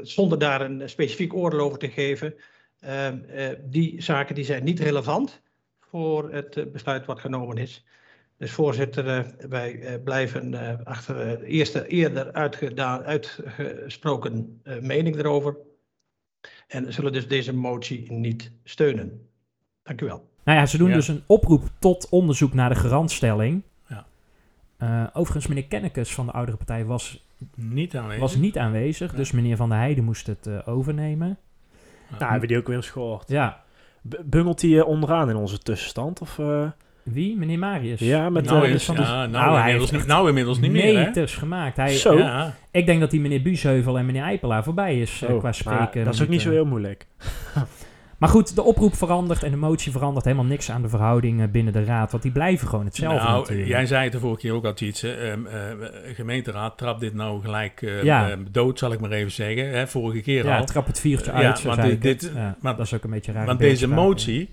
[0.02, 2.36] zonder daar een specifiek oordeel over te geven,
[2.84, 5.42] Ehm, eh, die zaken die zijn niet relevant
[5.80, 7.86] voor het besluit wat genomen is.
[8.44, 15.16] Dus voorzitter, eh, wij eh, blijven eh, achter de eerste eerder uitgedaan, uitgesproken eh, mening
[15.16, 15.56] erover.
[16.68, 19.28] En zullen dus deze motie niet steunen.
[19.84, 20.30] Dank u wel.
[20.44, 20.94] Nou ja, ze doen Ja.
[20.96, 23.62] dus een oproep tot onderzoek naar de garantstelling.
[23.88, 24.06] Ja.
[24.78, 27.26] Eh, overigens, meneer Kennekes van de oudere partij was,
[27.56, 28.22] Niet aanwezig.
[28.22, 29.08] was niet aanwezig.
[29.12, 29.20] Nee.
[29.20, 31.38] Dus meneer Van der Heijden moest het eh, overnemen.
[32.10, 33.28] nou, hebben we die ook weer eens gehoord.
[33.30, 33.64] Ja,
[34.10, 36.22] B- Bungelt hij onderaan in onze tussenstand?
[36.22, 36.72] Of, eh?
[37.04, 37.38] Wie?
[37.38, 38.00] Meneer Marius?
[38.00, 40.28] Ja, met Nou, eh, is- van ja, die- nou, Nou, hij inmiddels, heeft niet, nou
[40.28, 41.06] inmiddels niet meer, hè?
[41.06, 41.78] meters gemaakt.
[41.78, 42.18] Hij, Zo.
[42.18, 42.56] Ja.
[42.72, 45.54] Ik denk dat die meneer Buusheuvel en meneer Eipelaar voorbij is eh, Oh, qua maar
[45.54, 46.06] spreken.
[46.06, 46.52] dat is ook niet zo minuten.
[46.52, 47.06] heel moeilijk.
[48.18, 51.74] Maar goed, de oproep verandert en de motie verandert helemaal niks aan de verhoudingen binnen
[51.74, 52.12] de raad.
[52.12, 53.68] Want die blijven gewoon hetzelfde nou, natuurlijk.
[53.68, 55.04] jij zei het de vorige keer ook al iets.
[55.04, 55.48] Um,
[56.14, 58.30] gemeenteraad trapt dit nou gelijk eh, Ja.
[58.32, 59.70] eh, dood, zal ik maar even zeggen.
[59.70, 60.66] Hè, vorige keer ja, al.
[60.66, 63.10] trap het viertje Ja, uit, zo want zei dit- Ja, want- dat is ook een
[63.10, 63.46] beetje raar.
[63.46, 64.50] want deze motie-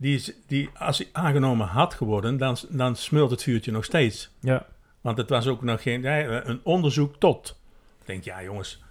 [0.00, 4.30] Die, is, die, als die aangenomen had geworden, dan, dan smult het vuurtje nog steeds.
[4.40, 4.66] Ja.
[5.00, 6.02] Want het was ook nog geen...
[6.02, 7.58] ja, een onderzoek tot.
[8.00, 8.82] Ik denk, ja jongens...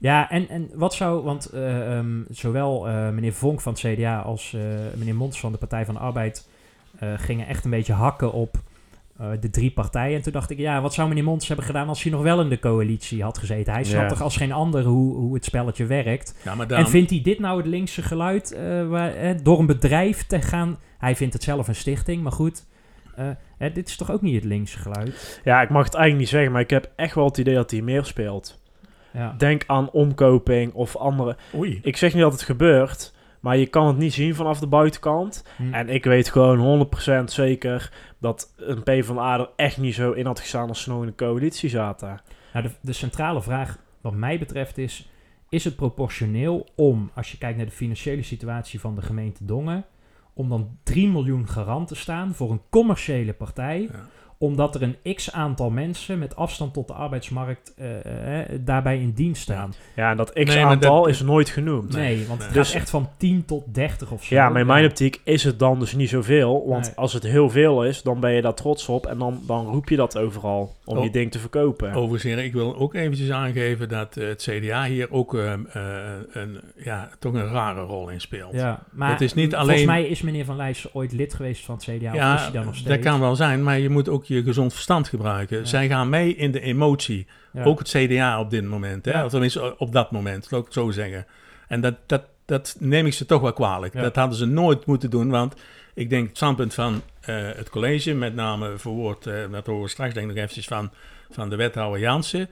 [0.00, 4.20] Ja, en, en wat zou, want eh, ehm, zowel eh, meneer Vonk van het CDA
[4.20, 4.60] als eh,
[4.96, 6.48] meneer Mons van de Partij van de Arbeid
[7.16, 8.56] gingen echt een beetje hakken op
[9.18, 10.16] eh, de drie partijen.
[10.16, 12.40] En toen dacht ik, ja, wat zou meneer Mons hebben gedaan als hij nog wel
[12.40, 13.72] in de coalitie had gezeten?
[13.72, 14.08] Hij snapt Ja.
[14.08, 16.34] toch als geen ander hoe, hoe het spelletje werkt.
[16.44, 19.66] Ja, maar En vindt hij dit nou het linkse geluid eh, waar, eh, door een
[19.66, 20.78] bedrijf te gaan?
[20.98, 22.66] Hij vindt het zelf een stichting, maar goed.
[23.16, 25.40] eh, hè, dit is toch ook niet het linkse geluid?
[25.44, 27.70] Ja, ik mag het eigenlijk niet zeggen, maar ik heb echt wel het idee dat
[27.70, 28.58] hij meer speelt.
[29.12, 29.34] Ja.
[29.38, 31.36] Denk aan omkoping of andere.
[31.56, 31.78] Oei.
[31.82, 35.44] Ik zeg niet dat het gebeurt, maar je kan het niet zien vanaf de buitenkant.
[35.56, 35.74] Hm.
[35.74, 36.88] En ik weet gewoon
[37.22, 41.00] 100% zeker dat een PvdA er echt niet zo in had gestaan als ze nog
[41.00, 42.20] in de coalitie zaten.
[42.52, 45.10] Nou, de, de centrale vraag wat mij betreft is...
[45.48, 49.84] is het proportioneel om, als je kijkt naar de financiële situatie van de gemeente Dongen...
[50.34, 53.80] om dan 3 miljoen garant te staan voor een commerciële partij...
[53.80, 54.08] Ja.
[54.42, 59.42] Omdat er een x-aantal mensen met afstand tot de arbeidsmarkt eh, eh, daarbij in dienst
[59.42, 59.72] staan.
[59.96, 61.92] Ja, en dat Nee, x-aantal dat- is nooit genoemd.
[61.92, 64.34] Nee, want het gaat Dus- echt van 10 tot 30 of zo.
[64.34, 66.68] Ja, maar in mijn optiek is het dan dus niet zoveel.
[66.68, 66.94] Want Nee.
[66.96, 69.06] als het heel veel is, dan ben je daar trots op.
[69.06, 71.04] En dan, dan roep je dat overal om Oh.
[71.04, 71.88] je ding te verkopen.
[71.92, 75.52] Overigens, heren, ik wil ook eventjes aangeven dat eh, het CDA hier ook eh,
[76.32, 78.52] een, ja, toch een rare rol in speelt.
[78.52, 81.64] Ja, maar Het is niet volgens alleen- mij is meneer Van Leijsen ooit lid geweest
[81.64, 81.94] van het CDA.
[82.08, 82.88] of is Ja, hij dan nog steeds?
[82.96, 85.58] dat kan wel zijn, maar je moet ook je gezond verstand gebruiken.
[85.58, 85.64] Ja.
[85.64, 87.26] Zij gaan mee in de emotie.
[87.52, 87.64] Ja.
[87.64, 89.12] Ook het CDA op dit moment, hè?
[89.12, 89.24] Ja.
[89.24, 91.26] of tenminste op dat moment, laat ik het zo zeggen.
[91.68, 93.92] En dat, dat, dat neem ik ze toch wel kwalijk.
[93.92, 95.54] Dat hadden ze nooit moeten doen, want
[95.94, 99.88] ik denk het standpunt van eh, het college, met name verwoord, eh dat horen we
[99.88, 100.90] straks denk ik nog eventjes van,
[101.30, 102.48] van de wethouder Jansen,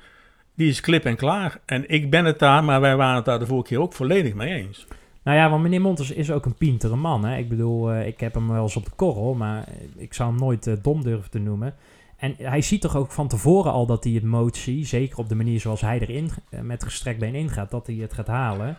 [0.55, 1.61] die is klip en klaar.
[1.65, 4.35] En ik ben het daar, maar wij waren het daar de vorige keer ook volledig
[4.35, 4.87] mee eens.
[5.29, 7.25] Nou ja, want meneer Montes is ook een pintere man.
[7.25, 7.37] Hè?
[7.37, 10.39] Ik bedoel, eh, ik heb hem wel eens op de korrel, maar ik zou hem
[10.39, 11.75] nooit eh, dom durven te noemen.
[12.17, 15.35] En hij ziet toch ook van tevoren al dat hij het motie, zeker op de
[15.35, 18.77] manier zoals hij erin eh, met gestrekt been ingaat, dat hij het gaat halen.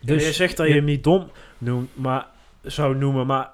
[0.00, 2.26] Dus je zegt dat je hem niet dom noemt, maar,
[2.62, 3.50] zou noemen, maar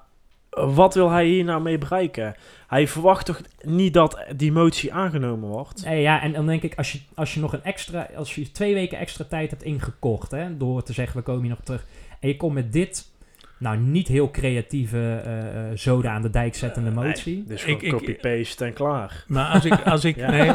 [0.49, 2.35] wat wil hij hier nou mee bereiken?
[2.67, 5.85] Hij verwacht toch niet dat die motie aangenomen wordt?
[5.85, 8.51] Nee, ja, en dan denk ik, als je, als je nog een extra, als je
[8.51, 11.85] twee weken extra tijd hebt ingekocht, hè, door te zeggen, we komen hier nog terug,
[12.25, 13.11] en je komt met dit,
[13.57, 17.43] nou, niet heel creatieve eh eh, zoden aan de dijk zettende motie.
[17.47, 19.23] Dus Ik- copy-paste en klaar.
[19.27, 20.29] Maar als ik, als ik, Ja.
[20.31, 20.51] nee,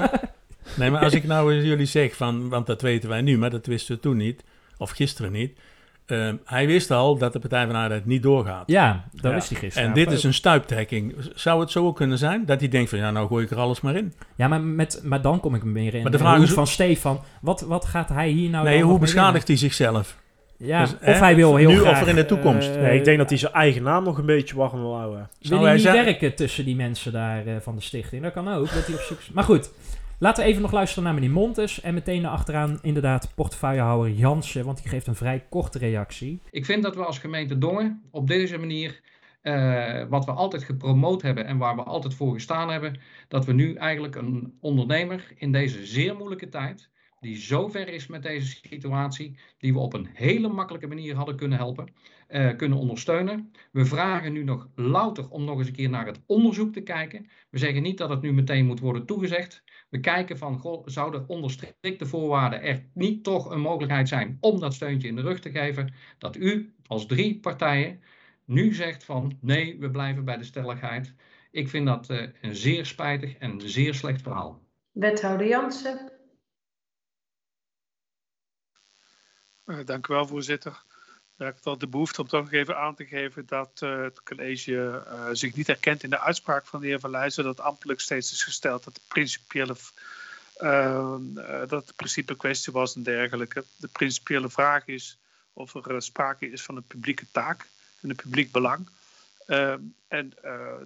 [0.77, 3.51] nee, maar als ik nou eens jullie zeg van, want dat weten wij nu, maar
[3.51, 4.45] dat wisten we toen niet,
[4.79, 5.59] of gisteren niet.
[6.07, 8.63] Ehm, hij wist al dat de Partij van de Arbeid niet doorgaat.
[8.67, 9.35] Ja, dat Ja.
[9.35, 9.89] wist hij gisteren.
[9.89, 11.15] en dit is een stuiptrekking.
[11.35, 13.57] Zou het zo ook kunnen zijn dat hij denkt van, ja, nou gooi ik er
[13.59, 14.13] alles maar in?
[14.37, 17.21] Ja, maar, met, maar dan kom ik meer in Maar de vraag is- van Stefan.
[17.41, 20.17] Wat, wat gaat hij hier nou nee, hoe beschadigt hij zichzelf?
[20.63, 21.93] Ja, Dus, of hè, hij wil heel nu graag...
[21.97, 22.69] of er in de toekomst?
[22.69, 25.29] eh, Nee, ik denk dat hij zijn eigen naam nog een beetje warm wil houden.
[25.41, 28.23] Wil hij hij niet zijn- werken tussen die mensen daar eh, van de stichting?
[28.23, 29.31] Dat kan ook, dat hij op zoek is.
[29.31, 29.71] Maar goed,
[30.19, 31.81] laten we even nog luisteren naar meneer Montes.
[31.81, 36.41] En meteen achteraan inderdaad portefeuillehouder Jansen, want die geeft een vrij korte reactie.
[36.51, 39.01] Ik vind dat we als gemeente Dongen op deze manier,
[39.43, 43.53] eh, wat we altijd gepromoot hebben en waar we altijd voor gestaan hebben, dat we
[43.53, 46.89] nu eigenlijk een ondernemer in deze zeer moeilijke tijd,
[47.21, 51.37] die zo ver is met deze situatie, die we op een hele makkelijke manier hadden
[51.37, 51.93] kunnen helpen,
[52.27, 53.53] eh, kunnen ondersteunen.
[53.73, 57.27] We vragen nu nog louter om nog eens een keer naar het onderzoek te kijken.
[57.51, 59.63] We zeggen niet dat het nu meteen moet worden toegezegd.
[59.89, 64.37] We kijken van, goh, zou er onder strikte voorwaarden er niet toch een mogelijkheid zijn
[64.41, 68.01] om dat steuntje in de rug te geven, dat u als drie partijen
[68.45, 71.15] nu zegt van, nee, we blijven bij de stelligheid.
[71.51, 74.61] Ik vind dat eh, een zeer spijtig en zeer slecht verhaal.
[74.93, 76.20] Wethouder Jansen.
[79.85, 80.83] Dank u wel, voorzitter.
[81.37, 85.05] Ja, ik had de behoefte om toch even aan te geven dat eh, het college
[85.07, 88.33] eh, zich niet herkent in de uitspraak van de heer Van Leijzen, dat ambtelijk steeds
[88.33, 89.77] is gesteld dat de principiële,
[90.63, 91.17] uh,
[91.69, 93.65] dat het principe kwestie was en dergelijke.
[93.77, 95.19] De principiële vraag is
[95.53, 97.67] of er sprake is van een publieke taak
[98.01, 98.89] en een publiek belang.
[99.47, 99.75] Uh,
[100.09, 100.33] en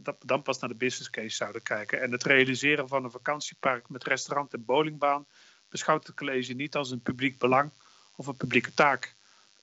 [0.02, 2.02] dat we dan pas naar de business case zouden kijken.
[2.02, 5.26] En het realiseren van een vakantiepark met restaurant en bowlingbaan
[5.68, 7.70] beschouwt het college niet als een publiek belang
[8.16, 9.14] of een publieke taak.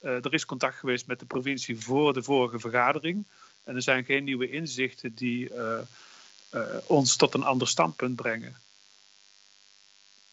[0.01, 3.25] Eh, er is contact geweest met de provincie voor de vorige vergadering.
[3.63, 5.77] En er zijn geen nieuwe inzichten die eh,
[6.51, 8.55] eh, ons tot een ander standpunt brengen.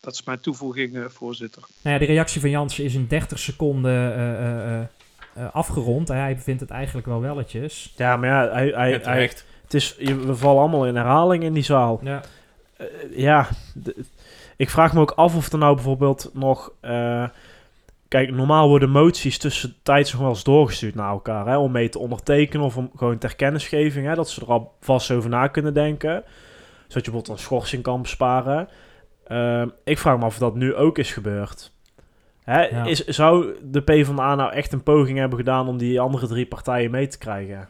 [0.01, 1.63] Dat is mijn toevoeging, eh, voorzitter.
[1.83, 4.87] Nou ja, de reactie van Jansen is in 30 seconden eh, eh, eh,
[5.35, 6.09] eh, afgerond.
[6.09, 7.93] Hij vindt het eigenlijk wel welletjes.
[7.97, 9.23] Ja, maar ja, hij, hij, hij,
[9.63, 12.01] het is, je- we vallen allemaal in herhaling in die zaal.
[12.03, 12.23] Ja.
[13.11, 14.05] Ja, de-
[14.57, 16.73] ik vraag me ook af of er nou bijvoorbeeld nog...
[18.09, 21.47] kijk, normaal worden moties tussentijds nog wel eens doorgestuurd naar elkaar.
[21.47, 24.07] Hè, om mee te ondertekenen of om gewoon ter kennisgeving.
[24.07, 26.25] Hè, dat ze er al vast over na kunnen denken.
[26.87, 28.69] Zodat je bijvoorbeeld een schorsing kan besparen.
[29.27, 31.73] Eh, ik vraag me af of dat nu ook is gebeurd.
[32.43, 32.85] Hè, Ja.
[32.85, 36.91] is, zou de PvdA nou echt een poging hebben gedaan om die andere drie partijen
[36.91, 37.69] mee te krijgen?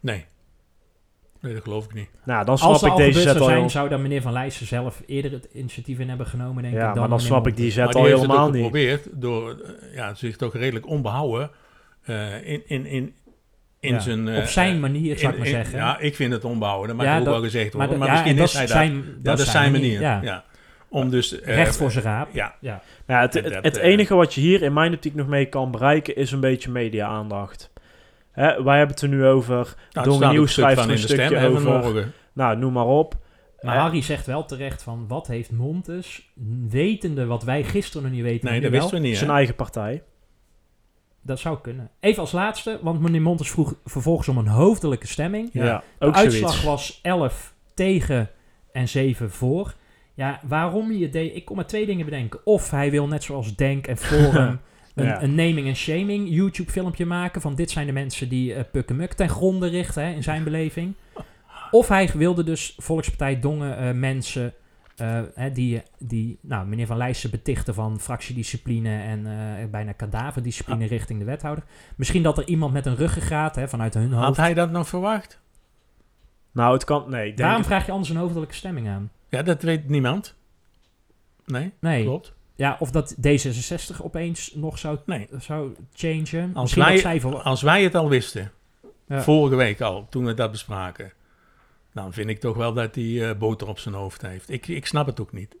[0.00, 0.24] Nee.
[1.46, 2.08] Nee, dat geloof ik niet.
[2.24, 4.66] Nou, dan snap ik al deze zet zou al zijn, zou dan meneer Van Leijsen
[4.66, 6.94] zelf eerder het initiatief in hebben genomen, denk Ja, ik.
[6.94, 8.62] maar dan snap ik die zet Maar al die heeft het helemaal niet.
[8.64, 11.50] geprobeerd door eh, ja, zich toch redelijk onbehouden
[12.02, 13.14] eh, in, in, in,
[13.80, 14.28] in Ja, zijn...
[14.28, 15.78] eh, op zijn manier, zou ik maar zeggen.
[15.78, 16.88] Ja, ik vind het onbehouden.
[16.88, 17.98] Dat mag Ja, ook wel gezegd maar worden.
[18.06, 20.00] dat- Maar, ja, en misschien dat is hij zijn- dat dat is zijn manier.
[20.00, 20.20] Ja.
[20.22, 20.44] ja.
[20.88, 21.40] Om dus...
[21.40, 22.28] eh, Recht voor zijn raap.
[22.32, 22.54] Ja.
[22.60, 22.82] Ja.
[23.06, 26.32] Nou, het, het, enige wat je hier in mijn optiek nog mee kan bereiken is
[26.32, 27.70] een beetje media-aandacht.
[28.36, 29.74] Hè, wij hebben het er nu over.
[29.92, 32.12] Nou, Nieuws schrijft van in een de stem, stukje over.
[32.32, 33.14] Nou, noem maar op.
[33.60, 36.32] Maar Harry zegt wel terecht van, wat heeft Montes,
[36.68, 39.16] wetende wat wij gisteren nog niet weten, Nee, dat wisten we niet.
[39.16, 39.36] zijn hè?
[39.36, 40.02] eigen partij.
[41.22, 41.90] Dat zou kunnen.
[42.00, 45.48] Even als laatste, want meneer Montes vroeg vervolgens om een hoofdelijke stemming.
[45.52, 46.64] Ja, De ook uitslag zoiets.
[46.64, 48.30] was 11 tegen
[48.72, 49.74] en 7 voor.
[50.14, 52.40] Ja, waarom hij het deed, ik kon maar twee dingen bedenken.
[52.46, 54.60] Of hij wil net zoals Denk en Forum
[54.96, 55.22] een, Ja.
[55.22, 59.12] een naming en shaming YouTube filmpje maken van dit zijn de mensen die uh, Pukkemuk
[59.12, 60.94] ten gronde richten, hè, in zijn beleving.
[61.70, 64.52] Of hij wilde dus Volkspartij Dongen eh, mensen
[64.96, 70.86] eh, hè, die, die nou, meneer Van Leijsen betichten van fractiediscipline en eh, bijna kadaverdiscipline
[70.86, 71.64] richting de wethouder.
[71.96, 74.36] Misschien dat er iemand met een ruggengraat hè, vanuit hun Had hoofd...
[74.38, 75.40] hij dat nog verwacht?
[76.52, 77.10] Nou, het kan...
[77.10, 79.10] Nee, Waarom vraag je anders een hoofdelijke stemming aan?
[79.28, 80.34] Ja, dat weet niemand.
[81.46, 82.02] Nee, Nee.
[82.04, 82.34] klopt.
[82.56, 85.28] Ja, of dat D66 opeens nog zou, Nee.
[85.38, 86.54] zou changen.
[86.54, 88.52] Als wij, als wij het al wisten,
[89.08, 89.22] Ja.
[89.22, 91.12] vorige week al, toen we dat bespraken,
[91.92, 94.50] dan vind ik toch wel dat hij eh, boter op zijn hoofd heeft.
[94.50, 95.56] Ik, ik snap het ook niet.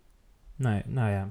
[0.56, 1.30] Nee, nou ja.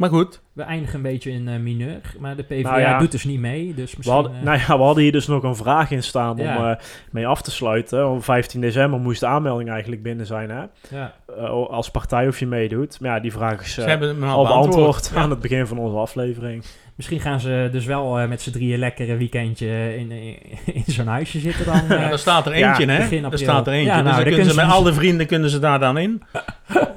[0.00, 2.00] Maar goed, We eindigen een beetje in eh, mineur.
[2.18, 2.98] Maar de PvdA Nou ja.
[2.98, 3.74] doet dus niet mee.
[3.74, 4.16] Dus We misschien...
[4.16, 6.72] hadden, eh, nou ja, we hadden hier dus nog een vraag in staan om eh,
[7.10, 8.08] mee af te sluiten.
[8.08, 10.62] Op 15 december moest de aanmelding eigenlijk binnen zijn, hè?
[10.96, 11.14] ja.
[11.38, 13.00] Eh, als partij of je meedoet.
[13.00, 16.64] Maar ja, die vraag is al al beantwoord aan het begin van onze aflevering.
[16.96, 20.84] Misschien gaan ze dus wel eh, met z'n drieën lekker een weekendje in, in, in
[20.86, 21.82] zo'n huisje zitten dan.
[21.88, 23.08] Ja, daar staat er Ja, eentje, hè?
[23.10, 23.38] Daar april.
[23.38, 23.88] staat er eentje.
[23.90, 25.98] Ja, nou, dus dan dan kunnen ze met al de vrienden kunnen ze daar dan
[25.98, 26.22] in.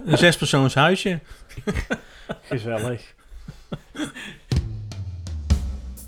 [0.06, 1.20] Een zespersoons huisje.
[2.50, 3.16] Gezellig.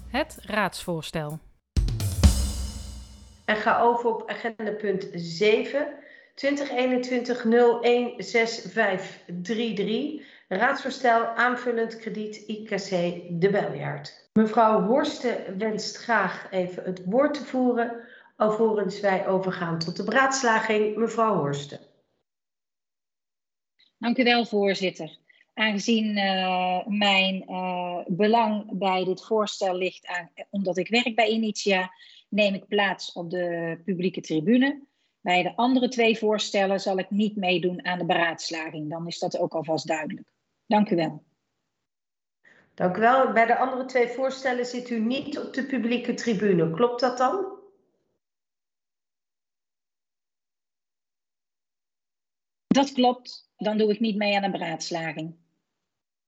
[0.08, 1.40] Het raadsvoorstel.
[3.46, 6.04] En ga over op agenda punt 7.
[6.36, 6.44] 2021-016533.
[10.48, 12.90] Raadsvoorstel aanvullend krediet IKC
[13.42, 14.30] De Beljaard.
[14.34, 18.08] Mevrouw Horsten wenst graag even het woord te voeren.
[18.36, 20.96] Alvorens wij overgaan tot de beraadslaging.
[20.96, 21.80] Mevrouw Horsten.
[23.98, 25.18] Dank u wel, voorzitter.
[25.56, 31.92] Aangezien uh, mijn uh, belang bij dit voorstel ligt, aan, omdat ik werk bij Initia,
[32.30, 34.84] neem ik plaats op de publieke tribune.
[35.22, 38.90] Bij de andere twee voorstellen zal ik niet meedoen aan de beraadslaging.
[38.90, 40.28] Dan is dat ook alvast duidelijk.
[40.66, 41.24] Dank u wel.
[42.74, 43.34] Dank u wel.
[43.34, 46.72] Bij de andere twee voorstellen zit u niet op de publieke tribune.
[46.72, 47.54] Klopt dat dan?
[52.68, 53.52] Dat klopt.
[53.58, 55.45] Dan doe ik niet mee aan de beraadslaging.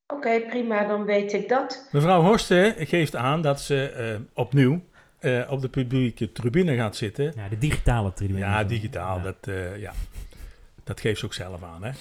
[0.08, 0.84] Oké, okay, prima.
[0.88, 1.88] Dan weet ik dat.
[1.92, 4.82] Mevrouw Horsten geeft aan dat ze uh, opnieuw
[5.22, 7.34] uh, op de publieke tribune gaat zitten.
[7.36, 8.40] Ja, de digitale tribune.
[8.40, 9.18] Ja, digitaal.
[9.18, 9.24] Ja.
[9.24, 9.94] Dat, uh, ja.
[10.84, 11.84] dat geeft ze ook zelf aan.
[11.84, 11.92] Hè?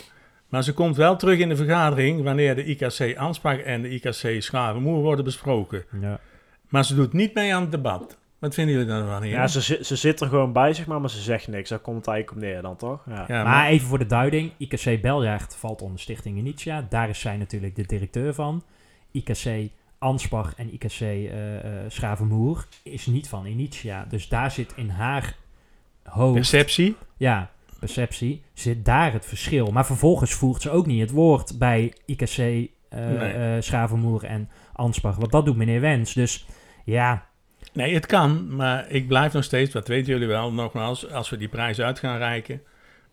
[0.49, 4.43] Maar ze komt wel terug in de vergadering wanneer de IKC aanspraak en de IKC
[4.43, 5.85] Schavenmoer worden besproken.
[6.01, 6.21] Ja.
[6.69, 8.19] Maar ze doet niet mee aan het debat.
[8.47, 9.23] Wat vinden jullie daarvan?
[9.23, 9.33] Hier?
[9.33, 11.69] Ja, ze, ze zit er gewoon bij, zeg maar, maar ze zegt niks.
[11.69, 13.03] Daar komt het eigenlijk op neer dan, toch?
[13.07, 13.25] Ja.
[13.29, 14.53] Ja, maar, maar, even voor de duiding.
[14.57, 16.87] IKC Beljaard valt onder Stichting Initia.
[16.89, 18.63] Daar is zij natuurlijk de directeur van.
[19.11, 24.07] IKC Anspach en IKC uh, uh, Schavenmoer is niet van Initia.
[24.09, 25.37] Dus daar zit in haar
[26.03, 26.35] hoofd...
[26.35, 26.97] Perceptie?
[27.17, 28.43] Ja, perceptie.
[28.53, 29.67] Zit daar het verschil.
[29.67, 33.61] Maar vervolgens voert ze ook niet het woord bij IKC uh, nee.
[33.61, 35.17] Schavenmoer en Anspach.
[35.17, 36.13] Want dat doet meneer Wens.
[36.13, 36.47] Dus
[36.85, 37.27] ja...
[37.73, 41.37] Nee, het kan, maar ik blijf nog steeds, dat weten jullie wel, nogmaals, als we
[41.37, 42.63] die prijs uit gaan reiken,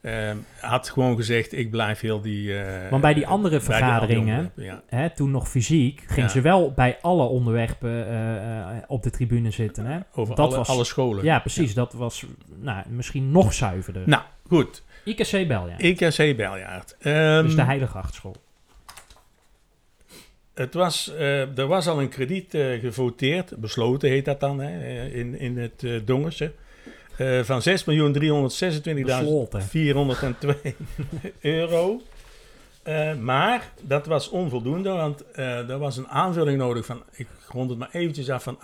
[0.02, 2.58] ehm, had gewoon gezegd, ik blijf heel die...
[2.60, 4.82] eh, Want bij die andere bij die andere vergaderingen, ja.
[4.88, 6.28] hè, toen nog fysiek, gingen Ja.
[6.30, 9.86] ze wel bij alle onderwerpen eh, eh, op de tribune zitten.
[9.86, 10.00] Hè?
[10.14, 11.24] Over alle- alle scholen.
[11.24, 11.74] Ja, precies.
[11.74, 12.26] Dat was
[12.60, 14.02] nou, misschien nog zuiverder.
[14.06, 14.84] Nou, goed.
[15.06, 15.82] IKC Beljaard.
[15.82, 16.96] IKC Beljaard.
[17.00, 18.36] Ehm, dus de Heilige Achtschool.
[20.54, 25.06] Het was, eh, er was al een krediet eh, gevoteerd, besloten heet dat dan, hè,
[25.06, 26.52] in, in het uh, Dongerse,
[27.44, 27.70] van 6.326.402
[31.42, 32.02] euro.
[33.20, 37.90] Maar dat was onvoldoende, want er was een aanvulling nodig van, ik rond het maar
[37.92, 38.60] eventjes af, van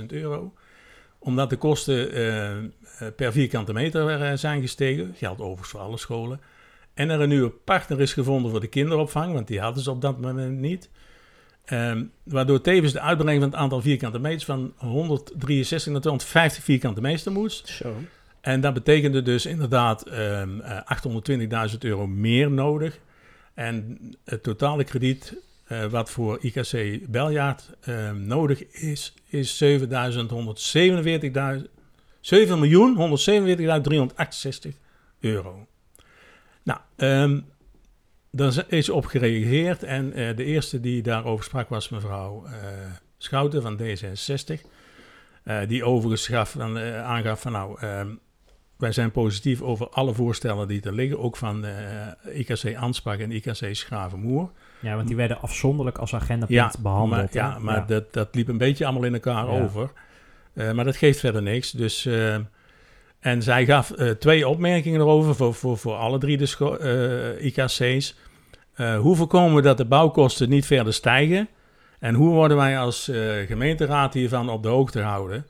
[0.00, 0.52] 820.000 euro.
[1.18, 2.08] Omdat de kosten
[3.16, 6.40] per vierkante meter zijn gestegen, geldt overigens voor alle scholen.
[6.96, 10.00] En er een nieuwe partner is gevonden voor de kinderopvang, want die hadden ze op
[10.00, 10.90] dat moment niet.
[11.64, 17.00] Ehm, waardoor tevens de uitbreiding van het aantal vierkante meters van 163 naar 250 vierkante
[17.00, 17.68] meter moest.
[17.68, 17.94] Zo.
[18.40, 20.80] En dat betekende dus inderdaad ehm, eh,
[21.70, 22.98] 820.000 euro meer nodig.
[23.54, 25.36] En het totale krediet
[25.66, 29.76] eh, wat voor IKC Beljaard ehm, nodig is, is 7.147.000
[32.20, 32.34] 7.147.368
[35.20, 35.66] euro.
[36.66, 37.38] Nou, ehm
[38.30, 42.52] daar is op gereageerd en eh, de eerste die daarover sprak was mevrouw eh,
[43.18, 44.60] Schouten van D66.
[45.42, 48.08] Eh, die overigens gaf, eh, aangaf van nou, ehm,
[48.76, 51.64] wij zijn positief over alle voorstellen die er liggen, ook van
[52.34, 54.50] IKC Ansbach en IKC Schravenmoer.
[54.80, 57.10] Ja, want die werden afzonderlijk als agendapunt behandeld.
[57.10, 57.84] Maar, ja, maar Ja.
[57.86, 59.62] Dat, dat liep een beetje allemaal in elkaar Ja.
[59.62, 59.90] over.
[60.74, 61.70] Maar dat geeft verder niks.
[61.70, 62.08] Dus,
[63.20, 67.44] en zij gaf eh, twee opmerkingen erover voor, voor, voor alle drie de scho- eh,
[67.44, 68.14] IKC's.
[68.74, 71.48] Eh, hoe voorkomen we dat de bouwkosten niet verder stijgen?
[71.98, 73.10] En hoe worden wij als
[73.46, 75.46] gemeenteraad hiervan op de hoogte gehouden?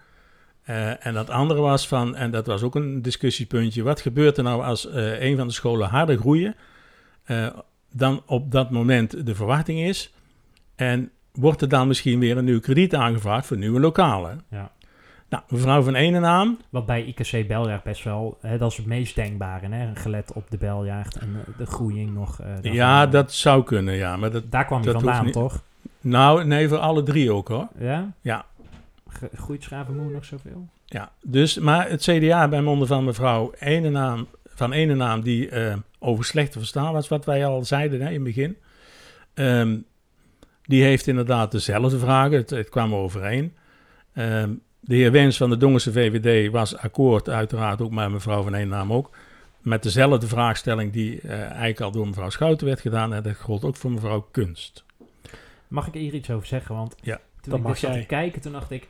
[0.62, 4.44] Eh, en dat andere was van, en dat was ook een discussiepuntje, wat gebeurt er
[4.44, 6.54] nou als een van de scholen harder groeien
[7.92, 10.14] dan op dat moment de verwachting is?
[10.76, 14.40] En wordt er dan misschien weer een nieuw krediet aangevraagd voor nieuwe lokalen?
[14.50, 14.70] Ja.
[15.28, 19.14] Nou, mevrouw van Enenaam, Wat bij IKC Beljaard best wel, hè, dat is het meest
[19.14, 22.40] denkbare, hè, gelet op de Beljaard en eh, de groeiing nog.
[22.40, 24.16] eh, ja, dat zou kunnen, ja.
[24.16, 25.62] Maar dat, Daar kwam je vandaan, niet- toch?
[26.00, 27.68] Nou, nee, voor alle drie ook hoor.
[27.78, 28.12] Ja?
[28.20, 28.44] Ja.
[29.08, 30.68] Ge- Groeit Schravenmoer nog zoveel?
[30.84, 36.24] Ja, dus, maar het CDA bij monden van mevrouw Enenaam, van Enenaam, die eh, over
[36.24, 38.56] slecht te verstaan was, wat wij al zeiden hè, in het begin.
[39.34, 39.76] Ehm,
[40.62, 43.54] die heeft inderdaad dezelfde vragen, het, het kwam overeen.
[44.12, 44.50] Ehm,
[44.87, 48.93] de heer Wens van de Dongense VVD was akkoord, uiteraard ook met mevrouw van Enenaam
[48.93, 49.11] ook,
[49.61, 53.12] met dezelfde vraagstelling die eh, eigenlijk al door mevrouw Schouten werd gedaan.
[53.12, 54.84] En dat gold ook voor mevrouw Kunst.
[55.68, 56.74] Mag ik hier iets over zeggen?
[56.74, 58.89] Want Ja, toen dat ik mag dit zat te kijken, toen dacht ik...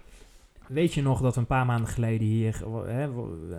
[0.66, 3.08] Weet je nog dat een paar maanden geleden hier hè,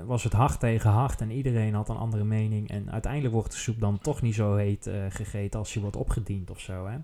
[0.06, 2.70] was het hard tegen hard en iedereen had een andere mening.
[2.70, 5.98] En uiteindelijk wordt de soep dan toch niet zo heet eh, gegeten als die wordt
[5.98, 6.88] opgediend of zo.
[6.88, 6.98] Hè?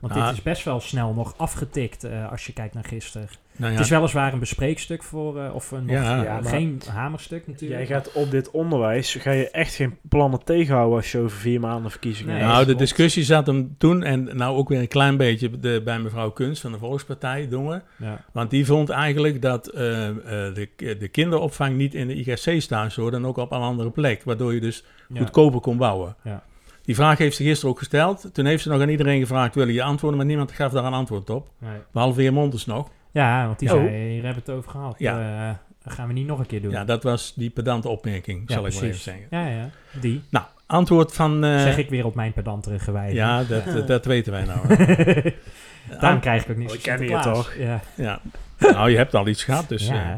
[0.00, 3.28] Want Nou, dit is best wel snel nog afgetikt eh, als je kijkt naar gisteren.
[3.56, 3.76] Nou ja.
[3.78, 7.46] Het is weliswaar een bespreekstuk voor, eh, of een, nog, Ja, ja, maar- geen hamerstuk
[7.46, 7.88] natuurlijk.
[7.88, 11.60] Jij gaat op dit onderwijs, ga je echt geen plannen tegenhouden als je over vier
[11.60, 12.42] maanden verkiezingen Nee.
[12.42, 12.52] hebt.
[12.54, 15.98] nou, de discussie zat hem toen en nou ook weer een klein beetje de, bij
[15.98, 17.82] mevrouw Kunst van de Volkspartij, Dongen.
[17.96, 18.24] Ja.
[18.32, 20.14] Want die vond eigenlijk dat eh, eh,
[20.54, 20.68] de,
[20.98, 24.22] de kinderopvang niet in de IGC-stage hoorde en ook op een andere plek.
[24.24, 25.18] Waardoor je dus Ja.
[25.18, 26.16] goedkoper kon bouwen.
[26.24, 26.42] Ja.
[26.84, 28.28] Die vraag heeft ze gisteren ook gesteld.
[28.34, 30.18] Toen heeft ze nog aan iedereen gevraagd, willen je antwoorden?
[30.18, 31.48] Maar niemand gaf daar een antwoord op.
[31.58, 31.70] Nee.
[31.92, 32.88] Behalve heer Montes nog.
[33.10, 33.74] Ja, want die Oh.
[33.84, 34.94] zei, hier hebben we het over gehad.
[34.98, 35.48] Ja.
[35.48, 35.54] Eh,
[35.84, 36.70] dat gaan we niet nog een keer doen.
[36.70, 39.26] Ja, dat was die pedante opmerking, Ja, zal ik maar even zeggen.
[39.30, 39.70] Ja, ja,
[40.00, 40.22] die.
[40.30, 41.44] Nou, antwoord van...
[41.44, 43.14] eh, zeg ik weer op mijn pedantere gewijze.
[43.14, 44.60] Ja, dat, dat, dat weten wij nou.
[46.00, 47.54] Daarom krijg ik ook niet Oh, zo ik ken je toch?
[47.58, 47.80] Ja.
[47.96, 48.20] Ja.
[48.58, 49.86] Nou, je hebt al iets gehad, dus...
[49.86, 50.14] Ja, eh.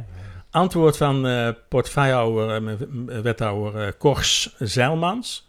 [0.51, 5.49] Antwoord van eh portefeuillehouder, eh, wethouder eh, Kors Zeilmans.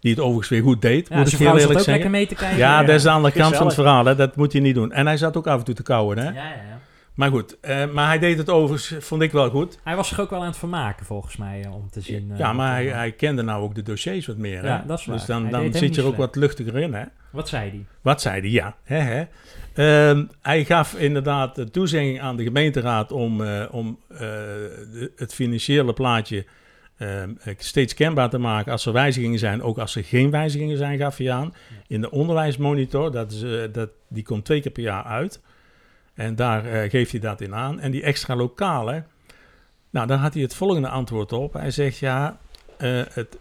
[0.00, 1.92] Die het overigens weer goed deed, Ja, moet ik heel eerlijk ook zeggen.
[1.92, 2.58] lekker mee te kijken.
[2.58, 4.04] Ja, Ja, dat is de andere kant van het verhaal.
[4.04, 4.14] Hè.
[4.14, 4.92] Dat moet hij niet doen.
[4.92, 6.18] En hij zat ook af en toe te kauwen.
[6.18, 6.24] Hè?
[6.24, 6.78] Ja, ja, ja.
[7.14, 9.78] Maar goed, eh, maar hij deed het overigens, vond ik wel goed.
[9.84, 12.30] Hij was zich ook wel aan het vermaken, volgens mij, eh, om te zien.
[12.32, 14.62] eh, ja, maar hij, hij kende nou ook de dossiers wat meer.
[14.62, 14.68] Hè?
[14.68, 15.16] Ja, dat is waar.
[15.16, 16.94] Dus dan, dan zit je er ook wat luchtiger in.
[16.94, 17.04] Hè?
[17.30, 17.84] Wat zei hij?
[18.02, 18.50] Wat zei hij?
[18.50, 18.76] Ja.
[18.84, 19.24] Hè, hè.
[19.74, 25.34] Ehm, hij gaf inderdaad de toezegging aan de gemeenteraad om, eh, om eh, de- het
[25.34, 26.46] financiële plaatje
[27.56, 31.16] steeds kenbaar te maken als er wijzigingen zijn, ook als er geen wijzigingen zijn, gaf
[31.16, 31.54] hij aan.
[31.86, 35.40] In de onderwijsmonitor, dat is, eh, dat, die komt twee keer per jaar uit.
[36.14, 37.80] En daar eh, geeft hij dat in aan.
[37.80, 39.04] En die extra lokale,
[39.90, 41.52] nou, daar had hij het volgende antwoord op.
[41.52, 42.38] Hij zegt ja,
[42.76, 43.38] eh, het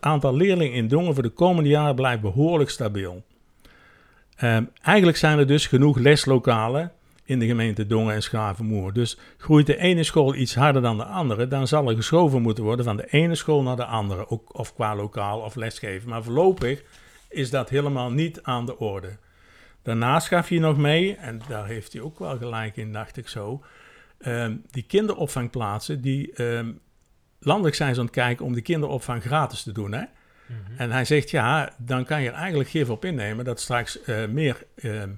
[0.00, 3.24] aantal leerlingen in Dongen voor de komende jaren blijft behoorlijk stabiel.
[4.36, 6.92] Ehm, eigenlijk zijn er dus genoeg leslokalen
[7.26, 8.92] in de gemeente Dongen en Schavenmoer.
[8.92, 12.64] Dus groeit de ene school iets harder dan de andere, dan zal er geschoven moeten
[12.64, 16.08] worden van de ene school naar de andere, ook, of qua lokaal of lesgeven.
[16.08, 16.82] Maar voorlopig
[17.28, 19.16] is dat helemaal niet aan de orde.
[19.82, 23.28] Daarnaast gaf je nog mee, en daar heeft hij ook wel gelijk in, dacht ik
[23.28, 23.64] zo,
[24.18, 26.72] ehm, die kinderopvangplaatsen, die ehm,
[27.40, 29.92] landelijk zijn ze aan het kijken om de kinderopvang gratis te doen.
[29.92, 30.04] Hè?
[30.46, 30.78] Mhm.
[30.78, 34.26] En hij zegt, ja, dan kan je er eigenlijk gif op innemen dat straks eh,
[34.26, 35.08] meer ehm, eh,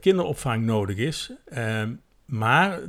[0.00, 1.32] kinderopvang nodig is.
[1.44, 1.94] Ehm,
[2.24, 2.80] maar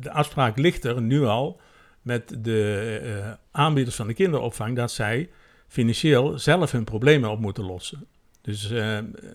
[0.00, 1.60] de afspraak ligt er nu al
[2.02, 5.30] met de eh, aanbieders van de kinderopvang dat zij
[5.68, 8.06] financieel zelf hun problemen op moeten lossen.
[8.40, 9.30] Dus ehm, eh,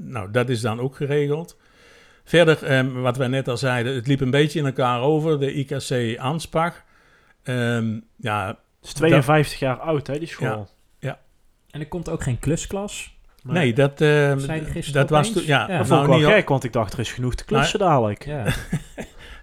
[0.00, 1.56] nou, dat is dan ook geregeld.
[2.24, 5.52] Verder, ehm, wat wij net al zeiden, het liep een beetje in elkaar over, de
[5.52, 6.84] IKC Aanspach.
[7.42, 10.48] Ehm, ja, Het is 52 jaar oud, hè, die school.
[10.48, 11.20] Ja, ja.
[11.70, 13.11] En er komt ook geen klusklas.
[13.42, 15.42] Nee, dat, gisteren dat was toen.
[15.46, 15.78] Ja, Ja.
[15.78, 18.24] Dat nou, vond ik wel gek, want ik dacht, er is genoeg te klussen dadelijk.
[18.24, 18.44] Ja.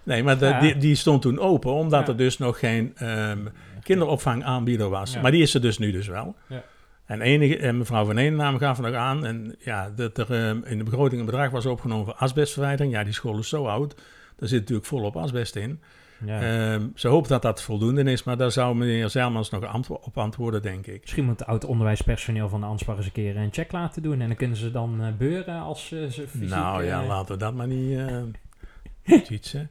[0.02, 0.60] Nee, maar de- Ja.
[0.60, 2.12] die, die stond toen open, omdat Ja.
[2.12, 3.38] er dus nog geen ehm,
[3.82, 5.12] kinderopvangaanbieder was.
[5.12, 5.20] Ja.
[5.20, 6.34] Maar die is er dus nu dus wel.
[6.46, 6.62] Ja.
[7.06, 10.78] En enige, en mevrouw Van Eenennaam gaf nog aan, en ja, dat er ehm, in
[10.78, 12.92] de begroting een bedrag was opgenomen voor asbestverwijdering.
[12.94, 13.94] Ja, die school is zo oud,
[14.36, 15.80] daar zit natuurlijk volop asbest in.
[16.26, 16.40] Ja.
[16.72, 20.18] Ehm, ze hoopt dat dat voldoende is, maar daar zou meneer Zelmans nog antwo- op
[20.18, 21.00] antwoorden, denk ik.
[21.00, 24.20] Misschien moet het oud onderwijspersoneel van de Anspar eens een keer een check laten doen.
[24.20, 26.48] En dan kunnen ze dan eh, beuren als eh, ze fysiek...
[26.48, 29.70] Nou ja, eh, laten we dat maar niet eh fietsen.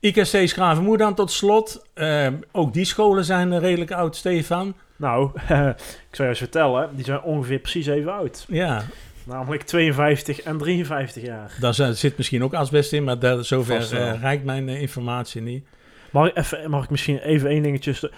[0.00, 1.86] IKC Schravenmoer dan tot slot.
[1.94, 4.74] Ehm, ook die scholen zijn redelijk oud, Stefan.
[4.96, 8.44] Nou, ik zou je eens vertellen, die zijn ongeveer precies even oud.
[8.48, 8.82] Ja,
[9.24, 11.56] Namelijk 52 en 53 jaar.
[11.60, 15.64] daar zi- zit misschien ook asbest in, maar daar, zover reikt mijn informatie niet.
[16.10, 18.10] Mag ik, even, mag ik misschien even één dingetje...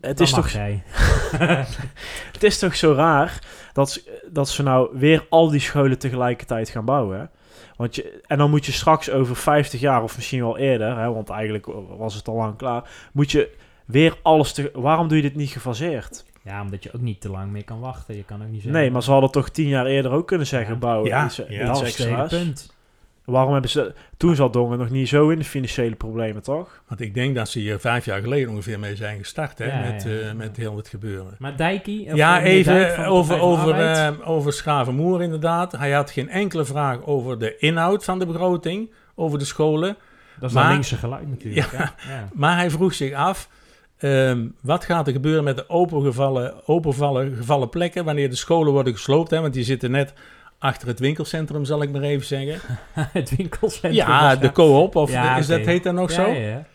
[0.00, 0.82] Het dan is, mag toch, jij.
[2.32, 3.38] het is toch zo raar
[3.72, 7.18] dat, ze- dat ze nou weer al die scholen tegelijkertijd gaan bouwen.
[7.18, 7.24] hè?
[7.76, 11.12] Want je, en dan moet je straks over 50 jaar, of misschien wel eerder, hè,
[11.12, 11.66] want eigenlijk
[11.98, 13.50] was het al lang klaar, moet je
[13.84, 14.70] weer alles te.
[14.74, 16.24] Waarom doe je dit niet gefaseerd?
[16.42, 18.16] Ja, omdat je ook niet te lang meer kan wachten.
[18.16, 18.80] Je kan ook niet zeggen...
[18.80, 20.78] Nee, maar ze hadden toch tien jaar eerder ook kunnen zeggen: Ja.
[20.80, 22.42] bouwen Ja, iets, ja, iets dat is het hele extra's.
[22.42, 22.73] punt.
[23.24, 23.94] Waarom hebben ze.
[24.16, 26.82] Toen zat Dongen nog niet zo in de financiële problemen, toch?
[26.88, 29.90] Want ik denk dat ze hier vijf jaar geleden ongeveer mee zijn gestart, hè, Ja,
[29.90, 31.34] met, ja, eh, met heel het gebeuren.
[31.38, 32.14] Maar Dijkie...
[32.14, 35.72] Ja, eh, even over, over, eh, over Schravenmoer inderdaad.
[35.72, 39.96] Hij had geen enkele vraag over de inhoud van de begroting, over de scholen.
[40.40, 41.72] dat is maar- linkse geluid natuurlijk.
[41.72, 41.94] Ja.
[42.32, 43.48] Maar hij vroeg zich af,
[43.98, 48.92] ehm, wat gaat er gebeuren met de opengevallen, openvallen gevallen plekken wanneer de scholen worden
[48.92, 49.30] gesloopt?
[49.30, 49.40] Hè?
[49.40, 50.12] Want die zitten net
[50.64, 52.60] achter het winkelcentrum, zal ik maar even zeggen.
[53.18, 53.92] het winkelcentrum.
[53.92, 56.30] Ja, de co-op, of Ja, is dat, heet dat nog Ja, zo?
[56.30, 56.66] ja, ja.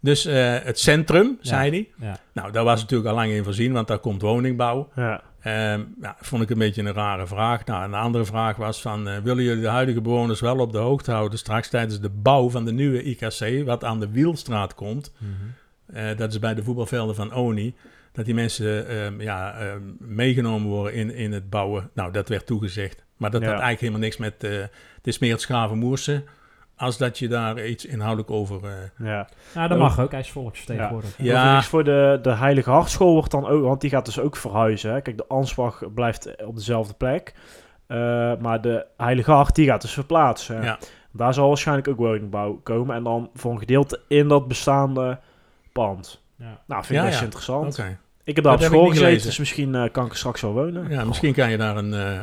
[0.00, 1.48] Dus eh, het centrum, Ja.
[1.48, 2.08] zei hij.
[2.08, 2.18] Ja.
[2.32, 4.88] Nou, daar was natuurlijk al lang in voorzien, want daar komt woningbouw.
[4.96, 5.22] Ja.
[5.40, 7.64] Ehm ja, vond ik een beetje een rare vraag.
[7.64, 10.78] Nou, een andere vraag was van, eh, willen jullie de huidige bewoners wel op de
[10.78, 15.12] hoogte houden straks tijdens de bouw van de nieuwe IKC, wat aan de Wielstraat komt?
[15.18, 15.32] Mhm.
[15.98, 17.74] Eh, dat is bij de voetbalvelden van Oni.
[18.12, 21.90] Dat die mensen ehm, ja, ehm, meegenomen worden in, in het bouwen.
[21.94, 23.04] Nou, dat werd toegezegd.
[23.18, 23.46] Maar dat Ja.
[23.46, 24.44] had eigenlijk helemaal niks met...
[24.44, 24.50] eh,
[24.96, 26.22] het is meer het Schavenmoerse...
[26.76, 28.60] als dat je daar iets inhoudelijk over...
[28.64, 29.28] eh, Ja.
[29.54, 29.82] Nou, dat Oh.
[29.82, 30.10] mag ook.
[30.10, 31.24] Hij is volksvertegenwoordiger.
[31.24, 31.62] Ja.
[31.62, 34.92] Voor de, de Heilige Hartschool wordt dan ook, want die gaat dus ook verhuizen.
[34.92, 35.00] Hè.
[35.00, 37.34] Kijk, de Ansbach blijft op dezelfde plek.
[37.86, 37.96] Eh,
[38.40, 40.62] maar de Heilige Hart, die gaat dus verplaatsen.
[40.62, 40.78] Ja.
[41.12, 42.96] Daar zal waarschijnlijk ook woningbouw komen.
[42.96, 45.18] En dan voor een gedeelte in dat bestaande
[45.72, 46.22] pand.
[46.36, 46.60] Ja.
[46.66, 47.24] Nou, vind ik Ja, best ja.
[47.24, 47.78] interessant.
[47.78, 47.98] Oké.
[48.24, 50.52] Ik heb daar op Dat ik school gezeten, dus misschien kan ik er straks wel
[50.52, 50.88] wonen.
[50.90, 52.20] Ja, misschien kan je daar een, eh,